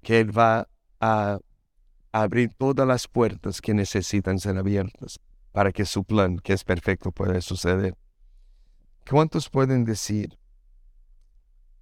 que 0.03 0.21
Él 0.21 0.37
va 0.37 0.69
a 1.01 1.39
abrir 2.23 2.53
todas 2.55 2.87
las 2.87 3.07
puertas 3.07 3.61
que 3.61 3.75
necesitan 3.75 4.39
ser 4.39 4.57
abiertas 4.59 5.21
para 5.53 5.73
que 5.73 5.85
su 5.85 6.05
plan, 6.05 6.39
que 6.39 6.53
es 6.53 6.65
perfecto, 6.65 7.13
pueda 7.13 7.41
suceder. 7.41 7.97
¿Cuántos 9.09 9.49
pueden 9.49 9.85
decir, 9.85 10.39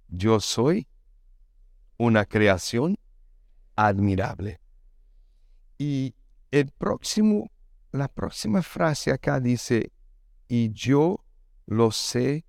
yo 0.07 0.39
soy 0.39 0.87
una 1.97 2.25
creación 2.25 2.97
admirable? 3.75 4.59
Y 5.77 6.15
el 6.51 6.71
próximo, 6.71 7.51
la 7.91 8.07
próxima 8.07 8.61
frase 8.61 9.11
acá 9.11 9.39
dice, 9.39 9.91
y 10.47 10.71
yo 10.71 11.23
lo 11.65 11.91
sé 11.91 12.45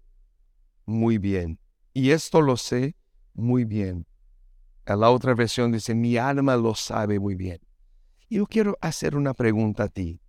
muy 0.87 1.19
bien. 1.19 1.59
Y 1.93 2.11
esto 2.11 2.41
lo 2.41 2.57
sé 2.57 2.97
muy 3.35 3.65
bien. 3.65 4.07
En 4.87 5.01
la 5.01 5.11
otra 5.11 5.35
versión 5.35 5.73
dice, 5.73 5.95
mi 5.95 6.17
alma 6.17 6.57
lo 6.57 6.75
sabe 6.75 7.19
muy 7.19 7.35
bien. 7.35 7.61
Yo 8.31 8.47
quiero 8.47 8.77
hacer 8.83 9.17
una 9.17 9.33
pregunta 9.33 9.85
a 9.85 9.89
ti. 9.89 10.21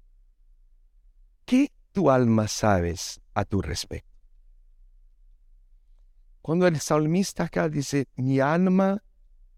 ¿Qué 1.46 1.74
tu 1.92 2.10
alma 2.10 2.48
sabes 2.48 3.20
a 3.34 3.44
tu 3.44 3.62
respecto? 3.62 4.08
Cuando 6.42 6.66
el 6.68 6.80
salmista 6.80 7.44
acá 7.44 7.68
dice, 7.68 8.08
mi 8.16 8.40
alma 8.40 9.04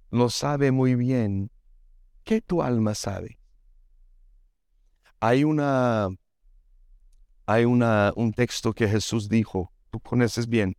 lo 0.09 0.29
sabe 0.29 0.71
muy 0.71 0.95
bien, 0.95 1.51
¿qué 2.23 2.41
tu 2.41 2.63
alma 2.63 2.95
sabe? 2.95 3.37
Hay 5.19 5.43
una, 5.43 6.09
hay 7.45 7.65
una, 7.65 8.11
un 8.15 8.33
texto 8.33 8.73
que 8.73 8.87
Jesús 8.87 9.29
dijo, 9.29 9.71
tú 9.91 9.99
conoces 9.99 10.47
bien, 10.47 10.75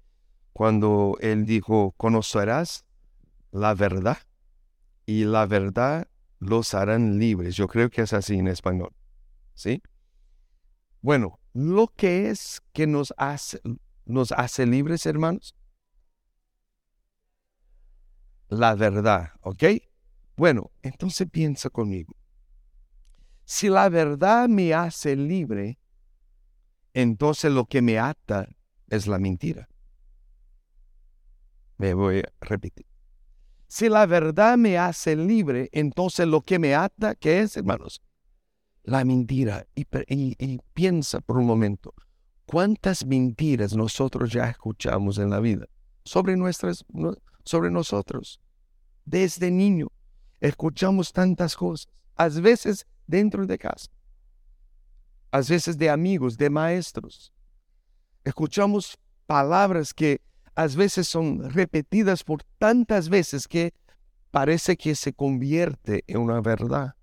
cuando 0.52 1.16
él 1.20 1.46
dijo, 1.46 1.92
conocerás 1.96 2.84
la 3.52 3.74
verdad 3.74 4.18
y 5.06 5.24
la 5.24 5.46
verdad 5.46 6.08
los 6.42 6.74
harán 6.74 7.20
libres. 7.20 7.54
Yo 7.54 7.68
creo 7.68 7.88
que 7.88 8.02
es 8.02 8.12
así 8.12 8.34
en 8.34 8.48
español. 8.48 8.92
¿Sí? 9.54 9.80
Bueno, 11.00 11.38
lo 11.52 11.86
que 11.86 12.30
es 12.30 12.60
que 12.72 12.86
nos 12.86 13.14
hace, 13.16 13.60
nos 14.04 14.32
hace 14.32 14.66
libres, 14.66 15.06
hermanos, 15.06 15.54
la 18.48 18.74
verdad, 18.74 19.30
¿ok? 19.42 19.64
Bueno, 20.36 20.72
entonces 20.82 21.28
piensa 21.30 21.70
conmigo. 21.70 22.14
Si 23.44 23.68
la 23.68 23.88
verdad 23.88 24.48
me 24.48 24.74
hace 24.74 25.14
libre, 25.14 25.78
entonces 26.92 27.52
lo 27.52 27.66
que 27.66 27.82
me 27.82 27.98
ata 27.98 28.48
es 28.88 29.06
la 29.06 29.18
mentira. 29.18 29.68
Me 31.78 31.94
voy 31.94 32.20
a 32.20 32.32
repetir. 32.40 32.91
Si 33.72 33.88
la 33.88 34.04
verdad 34.04 34.58
me 34.58 34.76
hace 34.76 35.16
libre, 35.16 35.70
entonces 35.72 36.28
lo 36.28 36.42
que 36.42 36.58
me 36.58 36.74
ata, 36.74 37.14
¿qué 37.14 37.40
es, 37.40 37.56
hermanos? 37.56 38.02
La 38.82 39.02
mentira. 39.02 39.66
Y, 39.74 39.86
y 40.38 40.60
piensa 40.74 41.22
por 41.22 41.38
un 41.38 41.46
momento, 41.46 41.94
¿cuántas 42.44 43.06
mentiras 43.06 43.74
nosotros 43.74 44.30
ya 44.30 44.50
escuchamos 44.50 45.16
en 45.16 45.30
la 45.30 45.40
vida 45.40 45.64
sobre, 46.04 46.36
nuestras, 46.36 46.84
sobre 47.46 47.70
nosotros? 47.70 48.42
Desde 49.06 49.50
niño 49.50 49.88
escuchamos 50.38 51.10
tantas 51.10 51.56
cosas, 51.56 51.90
a 52.16 52.28
veces 52.28 52.86
dentro 53.06 53.46
de 53.46 53.56
casa, 53.56 53.88
a 55.30 55.38
veces 55.38 55.78
de 55.78 55.88
amigos, 55.88 56.36
de 56.36 56.50
maestros. 56.50 57.32
Escuchamos 58.22 58.98
palabras 59.24 59.94
que 59.94 60.20
a 60.54 60.66
veces 60.66 61.08
son 61.08 61.50
repetidas 61.50 62.24
por 62.24 62.42
tantas 62.58 63.08
veces 63.08 63.48
que 63.48 63.74
parece 64.30 64.76
que 64.76 64.94
se 64.94 65.12
convierte 65.12 66.04
en 66.06 66.18
una 66.18 66.40
verdad. 66.40 66.94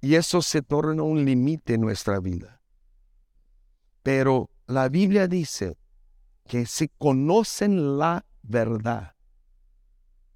Y 0.00 0.14
eso 0.14 0.40
se 0.40 0.62
torna 0.62 1.02
un 1.02 1.24
límite 1.24 1.74
en 1.74 1.82
nuestra 1.82 2.20
vida. 2.20 2.62
Pero 4.02 4.50
la 4.66 4.88
Biblia 4.88 5.26
dice 5.26 5.76
que 6.46 6.64
si 6.64 6.88
conocen 6.88 7.98
la 7.98 8.24
verdad, 8.42 9.14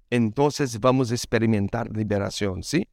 entonces 0.09 0.79
vamos 0.79 1.11
a 1.11 1.15
experimentar 1.15 1.89
liberación, 1.95 2.61
¿sí? 2.63 2.87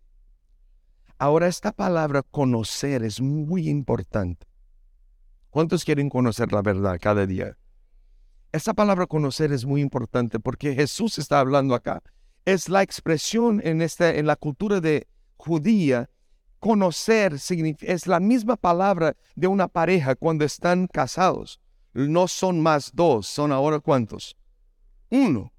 Ahora, 1.19 1.47
esta 1.47 1.71
palabra 1.71 2.23
conocer 2.23 3.05
es 3.05 3.21
muy 3.21 3.69
importante. 3.69 4.47
¿Cuántos 5.51 5.85
quieren 5.85 6.09
conocer 6.09 6.51
la 6.53 6.63
verdad 6.63 6.99
cada 7.01 7.27
día? 7.27 7.57
Esa 8.53 8.75
palabra 8.75 9.07
conocer 9.07 9.51
es 9.51 9.65
muy 9.65 9.81
importante 9.81 10.39
porque 10.39 10.75
Jesús 10.75 11.17
está 11.17 11.41
hablando 11.41 11.75
acá. 11.75 12.03
Es 12.45 12.69
la 12.69 12.83
expresión 12.83 13.63
en, 13.65 13.81
esta, 13.81 14.15
en 14.15 14.27
la 14.27 14.37
cultura 14.37 14.81
de 14.83 15.09
judía. 15.39 16.11
Conocer 16.59 17.37
es 17.81 18.07
la 18.07 18.21
misma 18.21 18.57
palabra 18.57 19.17
de 19.35 19.47
una 19.47 19.69
pareja 19.69 20.15
cuando 20.17 20.45
están 20.45 20.87
casados. 20.87 21.61
No 21.95 22.29
son 22.29 22.61
más 22.61 22.91
dos, 22.95 23.27
son 23.27 23.53
ahora 23.53 23.81
cuántos? 23.81 24.37
Uno. 25.09 25.51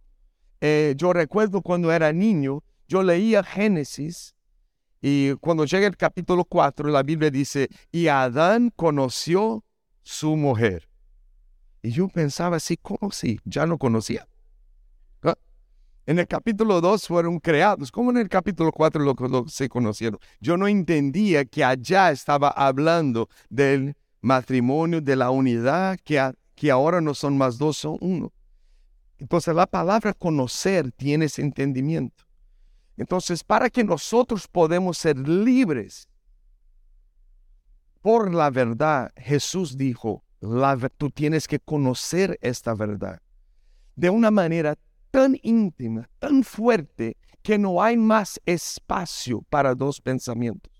Eh, 0.61 0.93
yo 0.95 1.13
recuerdo 1.13 1.63
cuando 1.63 1.91
era 1.91 2.13
niño, 2.13 2.63
yo 2.87 3.01
leía 3.01 3.43
Génesis 3.43 4.35
y 5.01 5.33
cuando 5.37 5.65
llega 5.65 5.87
el 5.87 5.97
capítulo 5.97 6.45
4, 6.45 6.89
la 6.89 7.01
Biblia 7.01 7.31
dice, 7.31 7.69
y 7.91 8.07
Adán 8.07 8.71
conoció 8.75 9.65
su 10.03 10.37
mujer. 10.37 10.87
Y 11.83 11.91
yo 11.91 12.07
pensaba 12.07 12.55
así, 12.55 12.77
¿cómo 12.77 13.11
si? 13.11 13.39
Ya 13.43 13.65
no 13.65 13.77
conocía. 13.77 14.25
¿Ah? 15.21 15.35
En 16.05 16.17
el 16.17 16.27
capítulo 16.27 16.79
2 16.79 17.07
fueron 17.07 17.39
creados, 17.39 17.91
¿cómo 17.91 18.09
en 18.09 18.17
el 18.17 18.29
capítulo 18.29 18.71
4 18.71 19.03
lo, 19.03 19.47
se 19.49 19.67
conocieron? 19.67 20.17
Yo 20.39 20.55
no 20.55 20.69
entendía 20.69 21.43
que 21.43 21.61
allá 21.61 22.09
estaba 22.11 22.47
hablando 22.47 23.27
del 23.49 23.95
matrimonio, 24.21 25.01
de 25.01 25.17
la 25.17 25.29
unidad, 25.29 25.99
que, 26.05 26.33
que 26.55 26.71
ahora 26.71 27.01
no 27.01 27.13
son 27.13 27.37
más 27.37 27.57
dos, 27.57 27.77
son 27.77 27.97
uno. 27.99 28.31
Entonces 29.17 29.53
la 29.53 29.67
palabra 29.67 30.13
conocer 30.13 30.89
tiene 30.93 31.25
ese 31.25 31.41
entendimiento. 31.41 32.23
Entonces, 32.95 33.43
para 33.43 33.69
que 33.69 33.83
nosotros 33.83 34.47
podamos 34.47 34.97
ser 34.97 35.17
libres 35.17 36.07
por 38.01 38.33
la 38.33 38.49
verdad, 38.49 39.11
Jesús 39.17 39.77
dijo, 39.77 40.23
tú 40.97 41.09
tienes 41.09 41.47
que 41.47 41.59
conocer 41.59 42.37
esta 42.41 42.73
verdad 42.73 43.19
de 43.95 44.09
una 44.09 44.31
manera 44.31 44.75
tan 45.11 45.37
íntima, 45.43 46.09
tan 46.19 46.43
fuerte, 46.43 47.17
que 47.41 47.57
no 47.57 47.81
hay 47.81 47.97
más 47.97 48.39
espacio 48.45 49.43
para 49.49 49.75
dos 49.75 50.01
pensamientos. 50.01 50.71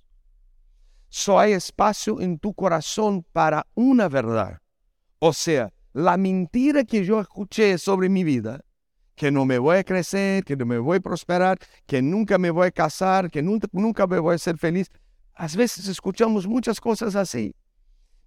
Solo 1.10 1.40
hay 1.40 1.52
espacio 1.52 2.22
en 2.22 2.40
tu 2.40 2.54
corazón 2.54 3.24
para 3.34 3.68
una 3.76 4.08
verdad. 4.08 4.60
O 5.20 5.34
sea, 5.34 5.72
la 5.92 6.18
mentira 6.18 6.84
que 6.86 7.06
yo 7.06 7.20
escuché 7.20 7.78
sobre 7.78 8.10
mi 8.10 8.24
vida, 8.24 8.62
que 9.16 9.30
no 9.30 9.46
me 9.46 9.60
voy 9.60 9.78
a 9.78 9.84
crecer, 9.84 10.44
que 10.44 10.56
no 10.56 10.66
me 10.66 10.80
voy 10.80 10.98
a 10.98 11.02
prosperar, 11.02 11.60
que 11.86 12.02
nunca 12.02 12.38
me 12.38 12.50
voy 12.50 12.68
a 12.68 12.72
casar, 12.72 13.30
que 13.30 13.44
nunca, 13.44 13.68
nunca 13.72 14.08
me 14.08 14.18
voy 14.18 14.36
a 14.36 14.40
ser 14.40 14.58
feliz. 14.58 14.90
A 15.36 15.48
veces 15.48 15.88
escuchamos 15.88 16.48
muchas 16.48 16.82
cosas 16.82 17.16
así. 17.16 17.54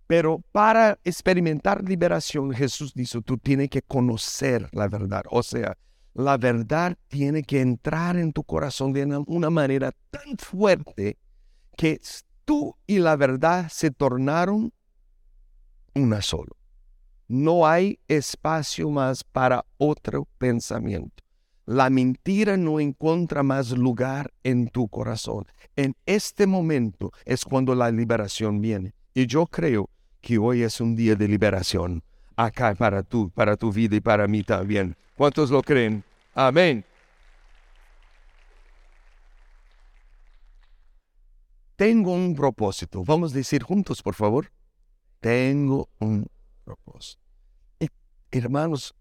Pero 0.06 0.42
para 0.52 0.98
experimentar 1.04 1.82
liberación, 1.82 2.52
Jesús 2.52 2.94
dijo, 2.94 3.22
tú 3.22 3.38
tienes 3.38 3.70
que 3.70 3.82
conocer 3.82 4.68
la 4.72 4.88
verdad. 4.88 5.24
O 5.30 5.42
sea, 5.42 5.76
la 6.14 6.38
verdad 6.38 6.96
tiene 7.08 7.42
que 7.42 7.60
entrar 7.60 8.16
en 8.16 8.32
tu 8.32 8.44
corazón 8.44 8.92
de 8.92 9.04
una 9.26 9.50
manera 9.50 9.92
tan 10.10 10.38
fuerte 10.38 11.18
que 11.76 12.00
tú 12.44 12.76
y 12.86 12.98
la 12.98 13.16
verdad 13.16 13.68
se 13.70 13.90
tornaron 13.90 14.72
una 15.94 16.22
sola. 16.22 16.52
No 17.28 17.66
hay 17.66 17.98
espacio 18.06 18.88
más 18.88 19.24
para 19.24 19.66
otro 19.78 20.28
pensamiento. 20.38 21.24
La 21.64 21.90
mentira 21.90 22.56
no 22.56 22.78
encuentra 22.78 23.42
más 23.42 23.72
lugar 23.72 24.32
en 24.44 24.68
tu 24.68 24.88
corazón. 24.88 25.46
En 25.74 25.96
este 26.06 26.46
momento 26.46 27.10
es 27.24 27.44
cuando 27.44 27.74
la 27.74 27.90
liberación 27.90 28.60
viene. 28.60 28.94
Y 29.12 29.26
yo 29.26 29.46
creo 29.46 29.90
que 30.26 30.38
hoy 30.38 30.64
es 30.64 30.80
un 30.80 30.96
día 30.96 31.14
de 31.14 31.28
liberación 31.28 32.02
acá 32.34 32.74
para 32.74 33.04
tú, 33.04 33.30
para 33.30 33.56
tu 33.56 33.70
vida 33.70 33.94
y 33.94 34.00
para 34.00 34.26
mí 34.26 34.42
también. 34.42 34.96
¿Cuántos 35.14 35.52
lo 35.52 35.62
creen? 35.62 36.02
Amén. 36.34 36.84
Tengo 41.76 42.12
un 42.12 42.34
propósito. 42.34 43.04
Vamos 43.04 43.32
a 43.32 43.36
decir 43.36 43.62
juntos, 43.62 44.02
por 44.02 44.16
favor. 44.16 44.50
Tengo 45.20 45.88
un 46.00 46.26
propósito. 46.64 47.22
hermanos, 48.32 48.96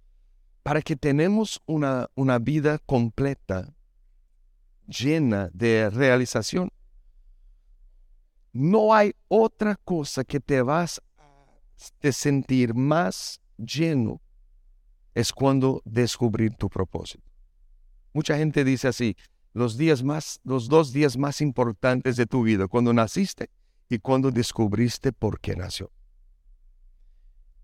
para 0.61 0.79
que 0.79 0.95
tenemos 0.95 1.59
una, 1.65 2.07
una 2.13 2.38
vida 2.38 2.77
completa, 2.85 3.73
llena 4.85 5.49
de 5.53 5.89
realización, 5.89 6.69
no 8.53 8.93
hay 8.93 9.15
otra 9.27 9.75
cosa 9.83 10.23
que 10.23 10.39
te 10.39 10.61
vas 10.61 11.01
de 12.01 12.11
sentir 12.11 12.73
más 12.73 13.41
lleno 13.57 14.21
es 15.13 15.31
cuando 15.31 15.81
descubrir 15.85 16.55
tu 16.55 16.69
propósito. 16.69 17.23
Mucha 18.13 18.38
gente 18.38 18.63
dice 18.63 18.88
así, 18.88 19.15
los 19.53 19.77
días 19.77 20.03
más, 20.03 20.39
los 20.43 20.67
dos 20.67 20.91
días 20.91 21.17
más 21.17 21.41
importantes 21.41 22.17
de 22.17 22.25
tu 22.25 22.43
vida, 22.43 22.67
cuando 22.67 22.93
naciste 22.93 23.49
y 23.89 23.99
cuando 23.99 24.31
descubriste 24.31 25.13
por 25.13 25.39
qué 25.39 25.55
nació. 25.55 25.91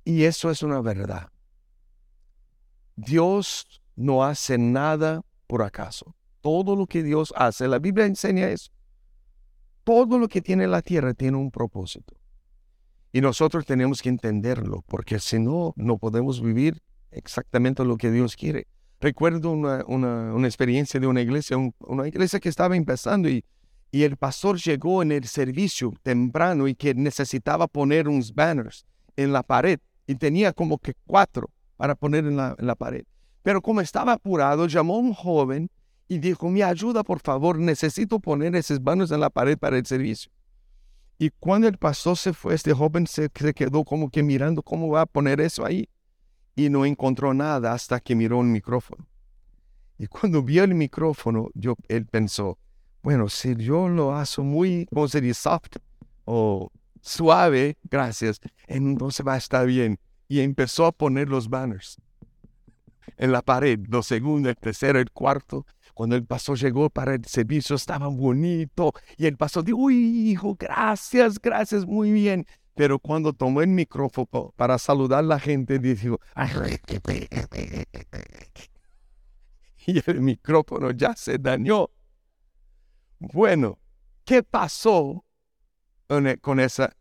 Y 0.03 0.23
eso 0.23 0.49
es 0.49 0.63
una 0.63 0.81
verdad. 0.81 1.29
Dios 2.95 3.81
no 3.95 4.23
hace 4.23 4.57
nada 4.57 5.21
por 5.47 5.63
acaso. 5.63 6.15
Todo 6.41 6.75
lo 6.75 6.87
que 6.87 7.03
Dios 7.03 7.33
hace, 7.35 7.67
la 7.67 7.79
Biblia 7.79 8.05
enseña 8.05 8.49
eso. 8.49 8.71
Todo 9.83 10.17
lo 10.17 10.27
que 10.27 10.41
tiene 10.41 10.67
la 10.67 10.81
tierra 10.81 11.13
tiene 11.13 11.37
un 11.37 11.51
propósito. 11.51 12.15
Y 13.13 13.21
nosotros 13.21 13.65
tenemos 13.65 14.01
que 14.01 14.09
entenderlo, 14.09 14.83
porque 14.87 15.19
si 15.19 15.39
no, 15.39 15.73
no 15.75 15.97
podemos 15.97 16.41
vivir 16.41 16.81
exactamente 17.11 17.83
lo 17.83 17.97
que 17.97 18.11
Dios 18.11 18.35
quiere. 18.35 18.67
Recuerdo 19.01 19.51
una, 19.51 19.83
una, 19.85 20.47
experiencia 20.47 20.99
de 20.99 21.07
una 21.07 21.21
iglesia, 21.21 21.57
una 21.79 22.07
iglesia 22.07 22.39
que 22.39 22.49
estaba 22.49 22.75
empezando 22.75 23.27
y, 23.27 23.43
y 23.91 24.03
el 24.03 24.15
pastor 24.15 24.57
llegó 24.57 25.01
en 25.01 25.11
el 25.11 25.25
servicio 25.25 25.93
temprano 26.03 26.67
y 26.67 26.75
que 26.75 26.93
necesitaba 26.93 27.67
poner 27.67 28.07
unos 28.07 28.33
banners 28.33 28.85
en 29.17 29.33
la 29.33 29.43
pared 29.43 29.79
y 30.07 30.15
tenía 30.15 30.53
como 30.53 30.77
que 30.77 30.93
cuatro 31.05 31.49
para 31.75 31.95
poner 31.95 32.25
en 32.25 32.37
la, 32.37 32.55
en 32.57 32.67
la 32.67 32.75
pared. 32.75 33.03
Pero 33.43 33.61
como 33.61 33.81
estaba 33.81 34.13
apurado, 34.13 34.67
llamó 34.67 34.95
a 34.95 34.99
un 34.99 35.13
joven 35.13 35.69
y 36.07 36.19
dijo, 36.19 36.49
mi 36.49 36.61
ayuda, 36.61 37.03
por 37.03 37.19
favor, 37.19 37.57
necesito 37.57 38.19
poner 38.19 38.55
esos 38.55 38.81
manos 38.81 39.11
en 39.11 39.19
la 39.19 39.29
pared 39.29 39.57
para 39.57 39.77
el 39.77 39.85
servicio. 39.85 40.31
Y 41.21 41.29
cuando 41.29 41.67
el 41.67 41.77
pastor 41.77 42.17
se 42.17 42.33
fue, 42.33 42.55
este 42.55 42.73
joven 42.73 43.05
se, 43.05 43.29
quedó 43.29 43.83
como 43.83 44.09
que 44.09 44.23
mirando 44.23 44.63
cómo 44.63 44.89
va 44.89 45.01
a 45.01 45.05
poner 45.05 45.39
eso 45.39 45.63
ahí. 45.63 45.87
Y 46.55 46.67
no 46.71 46.83
encontró 46.83 47.31
nada 47.35 47.73
hasta 47.73 47.99
que 47.99 48.15
miró 48.15 48.39
un 48.39 48.51
micrófono. 48.51 49.05
Y 49.99 50.07
cuando 50.07 50.41
vio 50.41 50.63
el 50.63 50.73
micrófono, 50.73 51.51
yo, 51.53 51.75
él 51.89 52.07
pensó, 52.07 52.57
bueno, 53.03 53.29
si 53.29 53.55
yo 53.55 53.87
lo 53.87 54.15
hago 54.15 54.43
muy, 54.43 54.87
¿cómo 54.91 55.07
se 55.07 55.21
dice? 55.21 55.41
Soft 55.41 55.75
o 56.25 56.71
suave, 57.01 57.77
gracias, 57.83 58.41
entonces 58.65 59.23
va 59.23 59.35
a 59.35 59.37
estar 59.37 59.67
bien. 59.67 59.99
Y 60.27 60.39
empezó 60.39 60.87
a 60.87 60.91
poner 60.91 61.29
los 61.29 61.51
banners 61.51 62.01
en 63.17 63.31
la 63.31 63.43
pared, 63.43 63.79
los 63.89 64.07
segundos, 64.07 64.49
el 64.49 64.57
tercero, 64.57 64.97
el 64.97 65.11
cuarto. 65.11 65.67
Cuando 65.93 66.15
el 66.15 66.25
pastor 66.25 66.57
llegó 66.57 66.89
para 66.89 67.15
el 67.15 67.25
servicio, 67.25 67.75
estaba 67.75 68.07
bonito. 68.07 68.93
Y 69.17 69.25
el 69.25 69.37
pastor 69.37 69.63
dijo, 69.63 69.77
uy, 69.77 70.31
hijo, 70.31 70.55
gracias, 70.59 71.39
gracias, 71.39 71.85
muy 71.85 72.11
bien. 72.11 72.45
Pero 72.75 72.99
cuando 72.99 73.33
tomó 73.33 73.61
el 73.61 73.69
micrófono 73.69 74.53
para 74.55 74.77
saludar 74.77 75.19
a 75.19 75.23
la 75.23 75.39
gente, 75.39 75.79
dijo, 75.79 76.19
y 79.85 80.09
el 80.09 80.21
micrófono 80.21 80.91
ya 80.91 81.15
se 81.15 81.37
dañó. 81.37 81.89
Bueno, 83.19 83.79
¿qué 84.25 84.41
pasó 84.41 85.25
e, 86.09 86.37
con 86.37 86.59
esa 86.59 86.95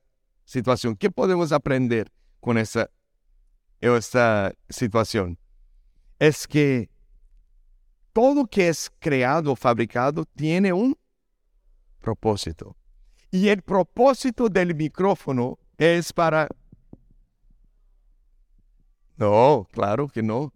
situación? 0.44 0.96
¿Qué 0.96 1.11
podemos 1.11 1.53
aprender 1.53 2.12
con 2.40 2.59
esa, 2.59 2.90
esa 3.81 4.53
situación? 4.68 5.38
Es 6.18 6.46
que 6.46 6.90
todo 8.12 8.46
que 8.46 8.68
es 8.68 8.90
creado, 8.99 9.57
fabricado, 9.57 10.25
tiene 10.25 10.73
un 10.73 10.96
propósito. 12.01 12.77
Y 13.31 13.49
el 13.49 13.62
propósito 13.62 14.49
del 14.49 14.75
micrófono 14.75 15.59
es 15.79 16.12
para... 16.12 16.49
No, 19.16 19.68
claro 19.70 20.09
que 20.09 20.23
no. 20.23 20.53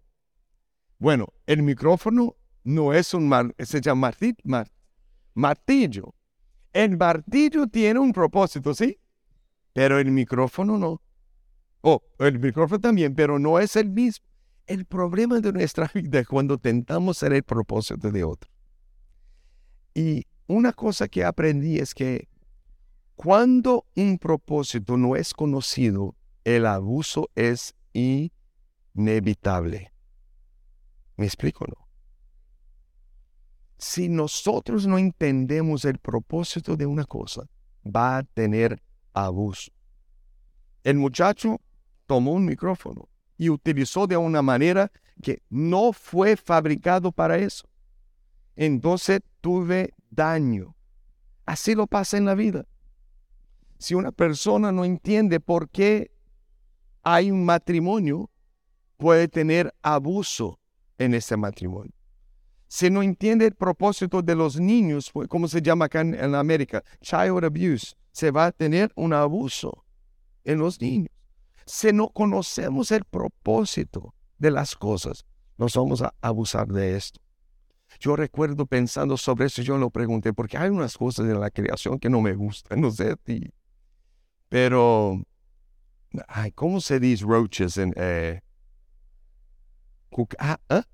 Bueno, 0.99 1.29
el 1.47 1.63
micrófono 1.63 2.37
no 2.65 2.93
es 2.93 3.13
un 3.15 3.29
mar, 3.29 3.55
se 3.59 3.81
llama 3.81 4.13
martillo. 5.35 6.15
El 6.73 6.97
martillo 6.97 7.67
tiene 7.67 8.01
un 8.01 8.13
propósito, 8.13 8.75
¿sí? 8.75 8.99
Pero 9.73 9.99
el 9.99 10.11
micrófono 10.11 10.79
no. 10.79 11.03
Oh, 11.83 12.03
el 12.19 12.39
micrófono 12.39 12.81
también, 12.81 13.15
pero 13.15 13.39
no 13.39 13.59
es 13.59 13.77
el 13.77 13.91
mismo. 13.91 14.27
El 14.67 14.87
problema 14.87 15.41
de 15.41 15.53
nuestra 15.53 15.91
vida 15.95 16.21
es 16.21 16.27
cuando 16.27 16.59
tentamos 16.59 17.19
ser 17.19 17.33
el 17.33 17.43
propósito 17.43 18.11
de 18.11 18.25
otro. 18.25 18.51
Y 19.95 20.27
una 20.47 20.73
cosa 20.73 21.09
que 21.09 21.25
aprendí 21.25 21.79
es 21.79 21.95
que 21.95 22.29
cuando 23.15 23.87
un 23.95 24.19
propósito 24.19 24.97
no 24.97 25.15
es 25.17 25.33
conocido, 25.33 26.17
el 26.43 26.67
abuso 26.67 27.31
es 27.35 27.75
inevitable. 28.95 29.93
¿Me 31.17 31.27
explico 31.27 31.65
no? 31.67 31.89
Si 33.79 34.09
nosotros 34.09 34.87
no 34.87 34.99
entendemos 34.99 35.85
el 35.85 35.99
propósito 35.99 36.77
de 36.77 36.87
una 36.87 37.05
cosa, 37.05 37.47
va 37.85 38.19
a 38.19 38.23
tener 38.23 38.83
abuso. 39.13 39.71
El 40.83 40.97
muchacho 40.97 41.61
tomó 42.07 42.33
un 42.33 42.45
micrófono 42.47 43.09
y 43.37 43.51
utilizó 43.51 44.07
de 44.07 44.17
una 44.17 44.43
manera 44.43 44.91
que 45.23 45.43
no 45.49 45.93
fue 45.93 46.37
fabricado 46.37 47.13
para 47.13 47.39
eso. 47.39 47.69
Entonces 48.57 49.21
tuve 49.41 49.95
daño. 50.11 50.77
Así 51.47 51.75
lo 51.75 51.87
pasa 51.87 52.17
en 52.17 52.25
la 52.25 52.35
vida. 52.35 52.67
Si 53.79 53.95
una 53.95 54.13
persona 54.13 54.73
no 54.73 54.85
entiende 54.85 55.41
por 55.41 55.69
qué 55.69 56.11
hay 57.03 57.31
un 57.31 57.45
matrimonio, 57.45 58.31
puede 58.97 59.29
tener 59.29 59.75
abuso 59.83 60.59
en 60.99 61.15
ese 61.15 61.37
matrimonio. 61.37 61.93
Si 62.69 62.91
no 62.91 63.03
entiende 63.03 63.47
el 63.47 63.55
propósito 63.55 64.23
de 64.23 64.35
los 64.35 64.59
niños, 64.59 65.11
pues, 65.13 65.29
como 65.29 65.47
se 65.47 65.61
llama 65.63 65.85
acá 65.85 66.01
en, 66.01 66.35
América, 66.35 66.83
child 67.01 67.45
abuse, 67.45 67.95
se 68.11 68.31
va 68.31 68.47
a 68.47 68.53
tener 68.53 68.91
un 68.97 69.13
abuso 69.13 69.85
en 70.45 70.59
los 70.59 70.81
niños. 70.81 71.14
Si 71.67 71.93
no 71.93 72.09
conocemos 72.11 72.91
el 72.91 73.05
propósito 73.05 74.15
de 74.39 74.51
las 74.51 74.77
cosas, 74.77 75.25
nos 75.57 75.75
vamos 75.75 76.03
a 76.03 76.15
abusar 76.21 76.69
de 76.69 76.97
esto. 76.97 77.21
Yo 78.01 78.17
recuerdo 78.17 78.67
pensando 78.67 79.17
sobre 79.17 79.47
eso, 79.47 79.63
yo 79.63 79.79
lo 79.79 79.91
pregunté, 79.91 80.33
porque 80.33 80.59
hay 80.59 80.71
unas 80.71 80.99
cosas 80.99 81.27
en 81.27 81.41
la 81.41 81.51
creación 81.51 81.99
que 81.99 82.11
no 82.11 82.21
me 82.21 82.35
gustan, 82.35 82.81
no 82.81 82.91
sé 82.91 83.17
ti. 83.17 83.53
Pero, 84.49 85.23
ay, 86.29 86.53
¿cómo 86.53 86.81
se 86.81 87.01
dice 87.01 87.25
roaches 87.25 87.77
en... 87.79 87.95
Eh, 87.97 88.41
ah, 90.39 90.59
¿ah? 90.69 90.85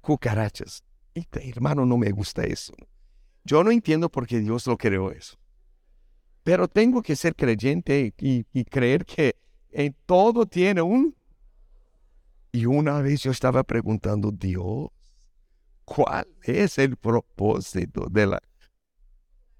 Cucarachas. 0.00 0.84
hermano, 1.32 1.86
no 1.86 1.96
me 1.96 2.10
gusta 2.10 2.42
eso. 2.44 2.74
Yo 3.44 3.62
no 3.62 3.70
entiendo 3.70 4.10
por 4.10 4.26
qué 4.26 4.40
Dios 4.40 4.66
lo 4.66 4.76
creó 4.76 5.12
eso. 5.12 5.36
Pero 6.42 6.68
tengo 6.68 7.02
que 7.02 7.16
ser 7.16 7.34
creyente 7.34 8.12
y 8.18 8.64
creer 8.64 9.04
que 9.04 9.36
en 9.76 9.94
todo 10.06 10.46
tiene 10.46 10.80
un... 10.80 11.14
Y 12.50 12.64
una 12.64 13.02
vez 13.02 13.22
yo 13.22 13.30
estaba 13.30 13.62
preguntando, 13.62 14.30
Dios, 14.30 14.88
¿cuál 15.84 16.26
es 16.44 16.78
el 16.78 16.96
propósito 16.96 18.06
de 18.10 18.26
la 18.26 18.42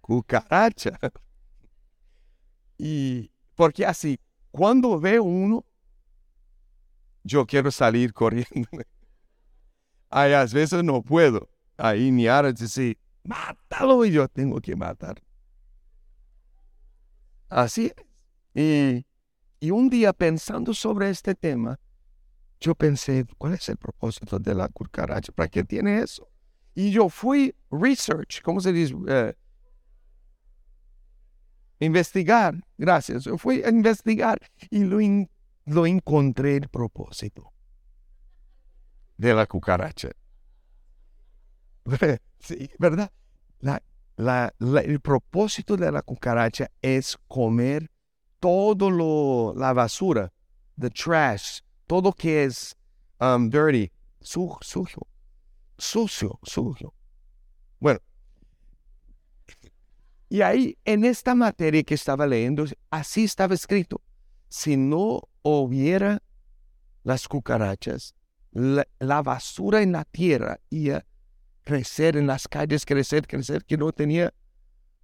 cucaracha? 0.01 0.99
Y 2.79 3.31
porque 3.55 3.85
así, 3.85 4.19
cuando 4.51 4.99
veo 4.99 5.23
uno, 5.23 5.67
yo 7.23 7.45
quiero 7.45 7.71
salir 7.71 8.15
corriendo. 8.15 8.71
Hay 10.09 10.33
a 10.33 10.47
veces 10.47 10.83
no 10.83 11.03
puedo. 11.03 11.51
Ahí 11.77 12.11
ni 12.11 12.27
ahora 12.27 12.55
decir, 12.55 12.99
mátalo 13.23 14.03
y 14.07 14.13
yo 14.13 14.27
tengo 14.29 14.63
que 14.63 14.77
matar. 14.77 15.23
Así 17.51 17.93
es. 17.95 17.95
Y 18.55 19.07
y 19.61 19.71
un 19.71 19.89
día 19.89 20.13
pensando 20.13 20.75
sobre 20.75 21.11
este 21.11 21.35
tema, 21.35 21.79
yo 22.61 22.75
pensé, 22.75 23.27
¿cuál 23.39 23.55
es 23.55 23.69
el 23.69 23.77
propósito 23.77 24.39
de 24.39 24.55
la 24.55 24.69
cucaracha? 24.69 25.33
¿Para 25.33 25.49
qué 25.49 25.65
tiene 25.65 26.01
eso? 26.01 26.29
Y 26.75 26.91
yo 26.91 27.09
fui 27.09 27.55
research, 27.71 28.43
¿cómo 28.43 28.61
se 28.61 28.73
dice? 28.73 28.95
Eh, 29.09 29.35
investigar, 31.81 32.63
gracias. 32.79 33.25
Yo 33.25 33.39
fui 33.39 33.63
a 33.63 33.69
investigar 33.69 34.39
y 34.71 34.85
lo, 34.85 34.99
lo 35.67 35.87
encontré 35.87 36.57
el 36.57 36.69
propósito 36.69 37.53
de 39.17 39.35
la 39.35 39.47
cucaracha. 39.47 40.11
sí, 42.41 42.71
¿verdad? 42.79 43.11
el 44.19 45.01
propósito 45.01 45.77
de 45.77 45.93
la 45.93 46.03
cucaracha 46.03 46.71
es 46.81 47.19
comer 47.29 47.91
todo 48.41 48.91
lo, 48.91 49.55
la 49.57 49.73
basura, 49.73 50.33
the 50.79 50.91
trash, 50.91 51.61
todo 51.87 52.13
que 52.13 52.45
es 52.45 52.77
um, 53.21 53.49
dirty, 53.49 53.91
sucio, 54.21 54.59
sucio, 54.63 55.07
sucio, 55.79 56.39
sucio. 56.43 56.93
Bueno, 57.79 58.01
y 60.29 60.43
ahí 60.43 60.77
en 60.85 61.05
esta 61.05 61.35
materia 61.35 61.83
que 61.83 61.95
estaba 61.95 62.27
leyendo, 62.27 62.65
así 62.91 63.25
estaba 63.25 63.55
escrito, 63.55 64.03
si 64.49 64.77
no 64.77 65.23
hubiera 65.43 66.23
las 67.05 67.29
cucarachas, 67.29 68.15
la, 68.51 69.23
basura 69.23 69.83
en 69.83 69.93
la 69.93 70.05
tierra 70.05 70.59
iba 70.71 70.99
a 70.99 71.07
crecer 71.63 72.17
en 72.17 72.27
las 72.27 72.49
calles, 72.49 72.85
crecer, 72.85 73.27
crecer, 73.27 73.65
que 73.65 73.77
no 73.77 73.93
tenía 73.93 74.33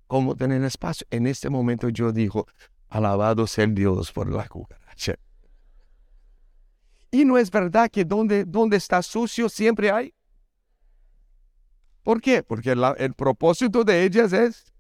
como 0.07 0.35
tener 0.35 0.65
espacio. 0.65 1.07
En 1.11 1.27
este 1.27 1.51
momento 1.51 1.89
yo 1.89 2.13
digo, 2.13 2.47
Alabado 2.93 3.47
sea 3.47 3.67
Dios 3.67 4.13
por 4.13 4.31
la 4.31 4.47
cucaracha. 4.47 5.15
Y 7.11 7.25
no 7.25 7.39
es 7.39 7.51
verdad 7.51 7.91
que 7.91 8.05
donde, 8.05 8.45
donde 8.45 8.77
está 8.77 9.03
sucio 9.03 9.49
siempre 9.49 9.91
hay. 9.91 10.15
¿Por 12.03 12.21
qué? 12.21 12.43
Porque 12.43 12.71
el 12.71 13.15
propósito 13.15 13.83
de 13.83 14.05
ellas 14.05 14.35
es 14.35 14.71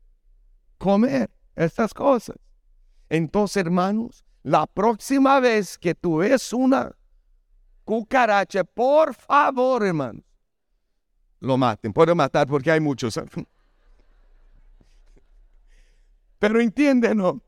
comer 0.76 1.30
estas 1.56 1.94
cosas. 1.94 2.36
Entonces, 3.08 3.64
hermanos, 3.64 4.22
la 4.42 4.66
próxima 4.66 5.40
vez 5.40 5.78
que 5.78 5.94
tú 5.94 6.18
ves 6.18 6.52
una 6.52 6.94
cucaracha, 7.82 8.62
por 8.62 9.14
favor, 9.14 9.86
hermanos, 9.86 10.22
lo 11.40 11.56
maten. 11.56 11.94
Pueden 11.94 12.18
matar 12.18 12.46
porque 12.46 12.70
hay 12.70 12.80
muchos. 12.80 13.18
Pero 16.38 16.60
entienden, 16.60 17.16
¿no? 17.16 17.40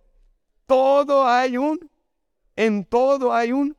Todo 0.67 1.27
hay 1.27 1.57
un, 1.57 1.79
en 2.57 2.85
todo 2.85 3.33
hay 3.33 3.53
un 3.53 3.77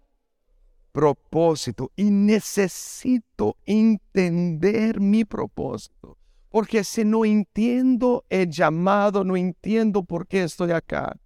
propósito 0.92 1.92
y 1.96 2.10
necesito 2.10 3.58
entender 3.66 5.00
mi 5.00 5.26
propósito. 5.26 6.18
Porque 6.50 6.86
si 6.86 7.04
no 7.04 7.26
entiendo 7.26 8.24
el 8.30 8.50
llamado, 8.50 9.26
no 9.26 9.36
entiendo 9.36 10.04
por 10.04 10.26
qué 10.26 10.44
estoy 10.44 10.72
acá, 10.72 11.18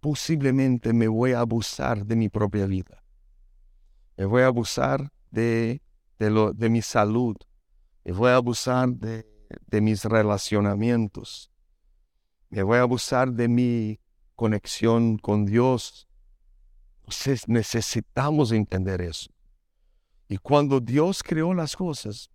posiblemente 0.00 0.94
me 0.94 1.08
voy 1.08 1.32
a 1.32 1.40
abusar 1.40 2.06
de 2.06 2.16
mi 2.16 2.30
propia 2.30 2.66
vida. 2.66 3.04
Me 4.16 4.24
voy 4.24 4.42
a 4.42 4.46
abusar 4.46 5.12
de, 5.30 5.82
de, 6.18 6.30
lo, 6.30 6.52
de 6.54 6.70
mi 6.70 6.80
salud. 6.80 7.36
Me 8.04 8.12
voy 8.12 8.30
a 8.30 8.36
abusar 8.36 8.88
de, 8.88 9.26
de 9.66 9.80
mis 9.82 10.04
relacionamientos. 10.06 11.52
Me 12.48 12.62
voy 12.62 12.78
a 12.78 12.82
abusar 12.82 13.30
de 13.32 13.48
mi 13.48 14.00
conexión 14.34 15.18
con 15.18 15.46
Dios. 15.46 16.08
Entonces 17.00 17.48
necesitamos 17.48 18.52
entender 18.52 19.00
eso. 19.00 19.30
Y 20.28 20.38
cuando 20.38 20.80
Dios 20.80 21.22
creó 21.22 21.52
las 21.52 21.76
cosas, 21.76 22.30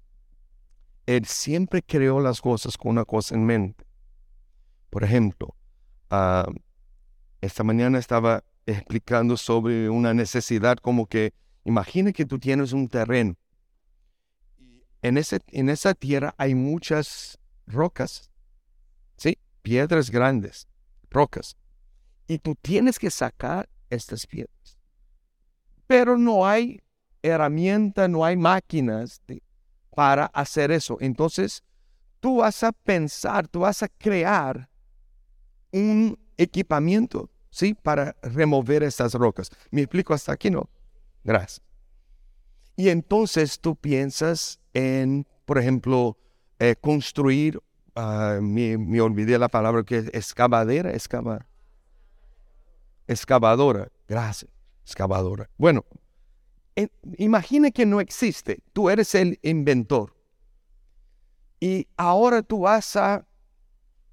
Él 1.06 1.26
siempre 1.26 1.82
creó 1.82 2.20
las 2.20 2.42
cosas 2.42 2.78
con 2.78 2.92
una 2.92 3.06
cosa 3.06 3.36
en 3.36 3.46
mente. 3.46 3.86
Por 4.90 5.04
ejemplo, 5.04 5.56
ah, 6.10 6.48
esta 7.42 7.64
mañana 7.64 7.98
estaba 7.98 8.44
explicando 8.66 9.38
sobre 9.38 9.90
una 9.90 10.14
necesidad 10.14 10.78
como 10.78 11.08
que, 11.08 11.34
imagina 11.64 12.12
que 12.12 12.26
tú 12.26 12.38
tienes 12.38 12.74
un 12.74 12.88
terreno. 12.88 13.36
En, 15.02 15.18
ese, 15.18 15.40
en 15.48 15.70
esa 15.70 15.94
tierra 15.94 16.36
hay 16.38 16.54
muchas 16.54 17.40
rocas, 17.66 18.30
¿sí? 19.16 19.38
Piedras 19.62 20.10
grandes, 20.10 20.68
rocas. 21.10 21.56
Y 22.28 22.40
tú 22.40 22.56
tienes 22.56 23.00
que 23.00 23.10
sacar 23.10 23.70
estas 23.90 24.28
piedras. 24.28 24.78
Pero 25.88 26.18
no 26.18 26.46
hay 26.46 26.82
herramienta, 27.22 28.08
no 28.08 28.26
hay 28.26 28.36
máquinas 28.36 29.22
para 29.96 30.26
hacer 30.28 30.72
eso. 30.72 30.98
Entonces, 31.00 31.64
tú 32.20 32.38
vas 32.38 32.64
a 32.64 32.72
pensar, 32.72 33.48
tú 33.48 33.62
vas 33.62 33.82
a 33.84 33.88
crear 33.88 34.70
un 35.72 36.20
equipamiento, 36.38 37.30
¿sí? 37.50 37.74
Para 37.74 38.16
remover 38.22 38.84
estas 38.84 39.14
rocas. 39.14 39.50
¿Me 39.72 39.82
explico 39.82 40.14
hasta 40.14 40.34
aquí? 40.34 40.50
No. 40.50 40.70
Gracias. 41.24 41.62
Y 42.76 42.90
entonces 42.90 43.60
tú 43.60 43.76
piensas 43.76 44.60
en, 44.74 45.26
por 45.46 45.58
ejemplo, 45.58 46.18
eh, 46.60 46.76
construir, 46.80 47.60
me, 47.96 48.78
me, 48.78 49.02
olvidé 49.02 49.40
la 49.40 49.48
palabra 49.48 49.84
que 49.84 49.98
es 49.98 50.08
excavadera, 50.14 50.94
excavar 50.94 51.48
excavadora. 53.08 53.90
Gracias, 54.08 54.52
excavadora. 54.84 55.50
Bueno, 55.58 55.86
imagine 57.18 57.72
que 57.72 57.86
no 57.86 58.00
existe. 58.00 58.60
Tú 58.74 58.90
eres 58.90 59.16
el 59.16 59.40
inventor. 59.42 60.16
Y 61.60 61.88
ahora 61.98 62.44
tú 62.44 62.62
vas 62.62 62.96
a 62.96 63.26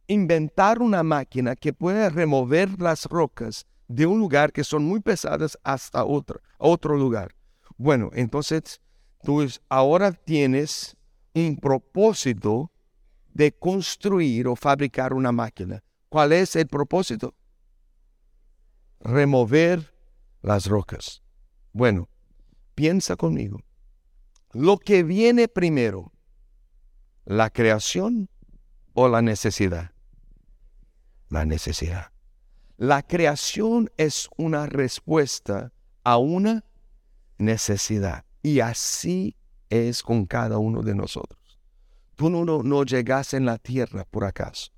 inventar 0.07 0.81
una 0.81 1.03
máquina 1.03 1.57
que 1.57 1.73
puede 1.73 2.09
remover 2.09 2.81
las 2.81 3.05
rocas 3.07 3.67
de 3.89 4.07
un 4.07 4.19
lugar 4.19 4.53
que 4.53 4.65
son 4.65 4.85
muy 4.85 5.01
pesadas 5.01 5.59
hasta 5.63 6.05
otro, 6.05 6.41
otro 6.59 6.97
lugar. 6.97 7.35
Bueno, 7.77 8.11
entonces 8.15 8.81
tú 9.23 9.47
ahora 9.69 10.13
tienes 10.13 10.97
un 11.35 11.57
propósito 11.57 12.71
de 13.33 13.53
construir 13.53 14.47
o 14.47 14.57
fabricar 14.57 15.13
una 15.13 15.33
máquina. 15.33 15.83
¿Cuál 16.09 16.33
es 16.33 16.55
el 16.57 16.67
propósito? 16.67 17.35
Remover 19.05 19.93
las 20.43 20.67
rocas. 20.67 21.23
Bueno, 21.73 22.09
piensa 22.75 23.17
conmigo. 23.17 23.61
Lo 24.53 24.79
que 24.79 25.03
viene 25.03 25.47
primero, 25.47 26.13
la 27.25 27.51
creación 27.51 28.29
o 28.95 29.09
la 29.09 29.23
necesidad? 29.23 29.93
La 31.29 31.45
necesidad. 31.45 32.13
La 32.77 33.03
creación 33.03 33.91
es 33.97 34.29
una 34.37 34.67
respuesta 34.67 35.73
a 36.03 36.17
una 36.17 36.65
necesidad. 37.39 38.25
Y 38.43 38.61
así 38.61 39.37
es 39.71 40.03
con 40.03 40.27
cada 40.27 40.59
uno 40.59 40.83
de 40.83 40.95
nosotros. 40.95 41.61
Tú 42.15 42.31
no, 42.31 42.45
no, 42.45 42.63
no 42.63 42.85
llegas 42.85 43.35
en 43.35 43.45
la 43.45 43.59
tierra 43.59 44.05
por 44.05 44.25
acaso. 44.25 44.71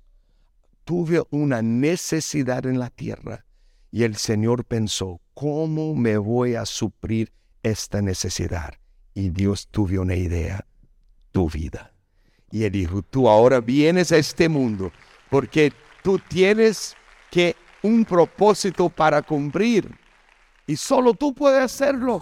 Tuve 0.85 1.21
una 1.29 1.61
necesidad 1.61 2.65
en 2.65 2.79
la 2.79 2.89
tierra 2.89 3.46
y 3.91 4.03
el 4.03 4.15
Señor 4.15 4.65
pensó, 4.65 5.21
¿cómo 5.33 5.95
me 5.95 6.17
voy 6.17 6.55
a 6.55 6.65
suplir 6.65 7.31
esta 7.63 8.01
necesidad? 8.01 8.73
Y 9.13 9.29
Dios 9.29 9.67
tuvo 9.69 10.01
una 10.01 10.15
idea, 10.15 10.65
tu 11.31 11.49
vida. 11.49 11.93
Y 12.51 12.63
él 12.63 12.71
dijo, 12.71 13.01
tú 13.01 13.27
ahora 13.27 13.59
vienes 13.59 14.11
a 14.11 14.17
este 14.17 14.49
mundo 14.49 14.91
porque 15.29 15.73
tú 16.03 16.19
tienes 16.19 16.95
que 17.31 17.55
un 17.81 18.05
propósito 18.05 18.89
para 18.89 19.21
cumplir. 19.21 19.89
Y 20.65 20.75
solo 20.75 21.13
tú 21.13 21.33
puedes 21.33 21.61
hacerlo. 21.61 22.21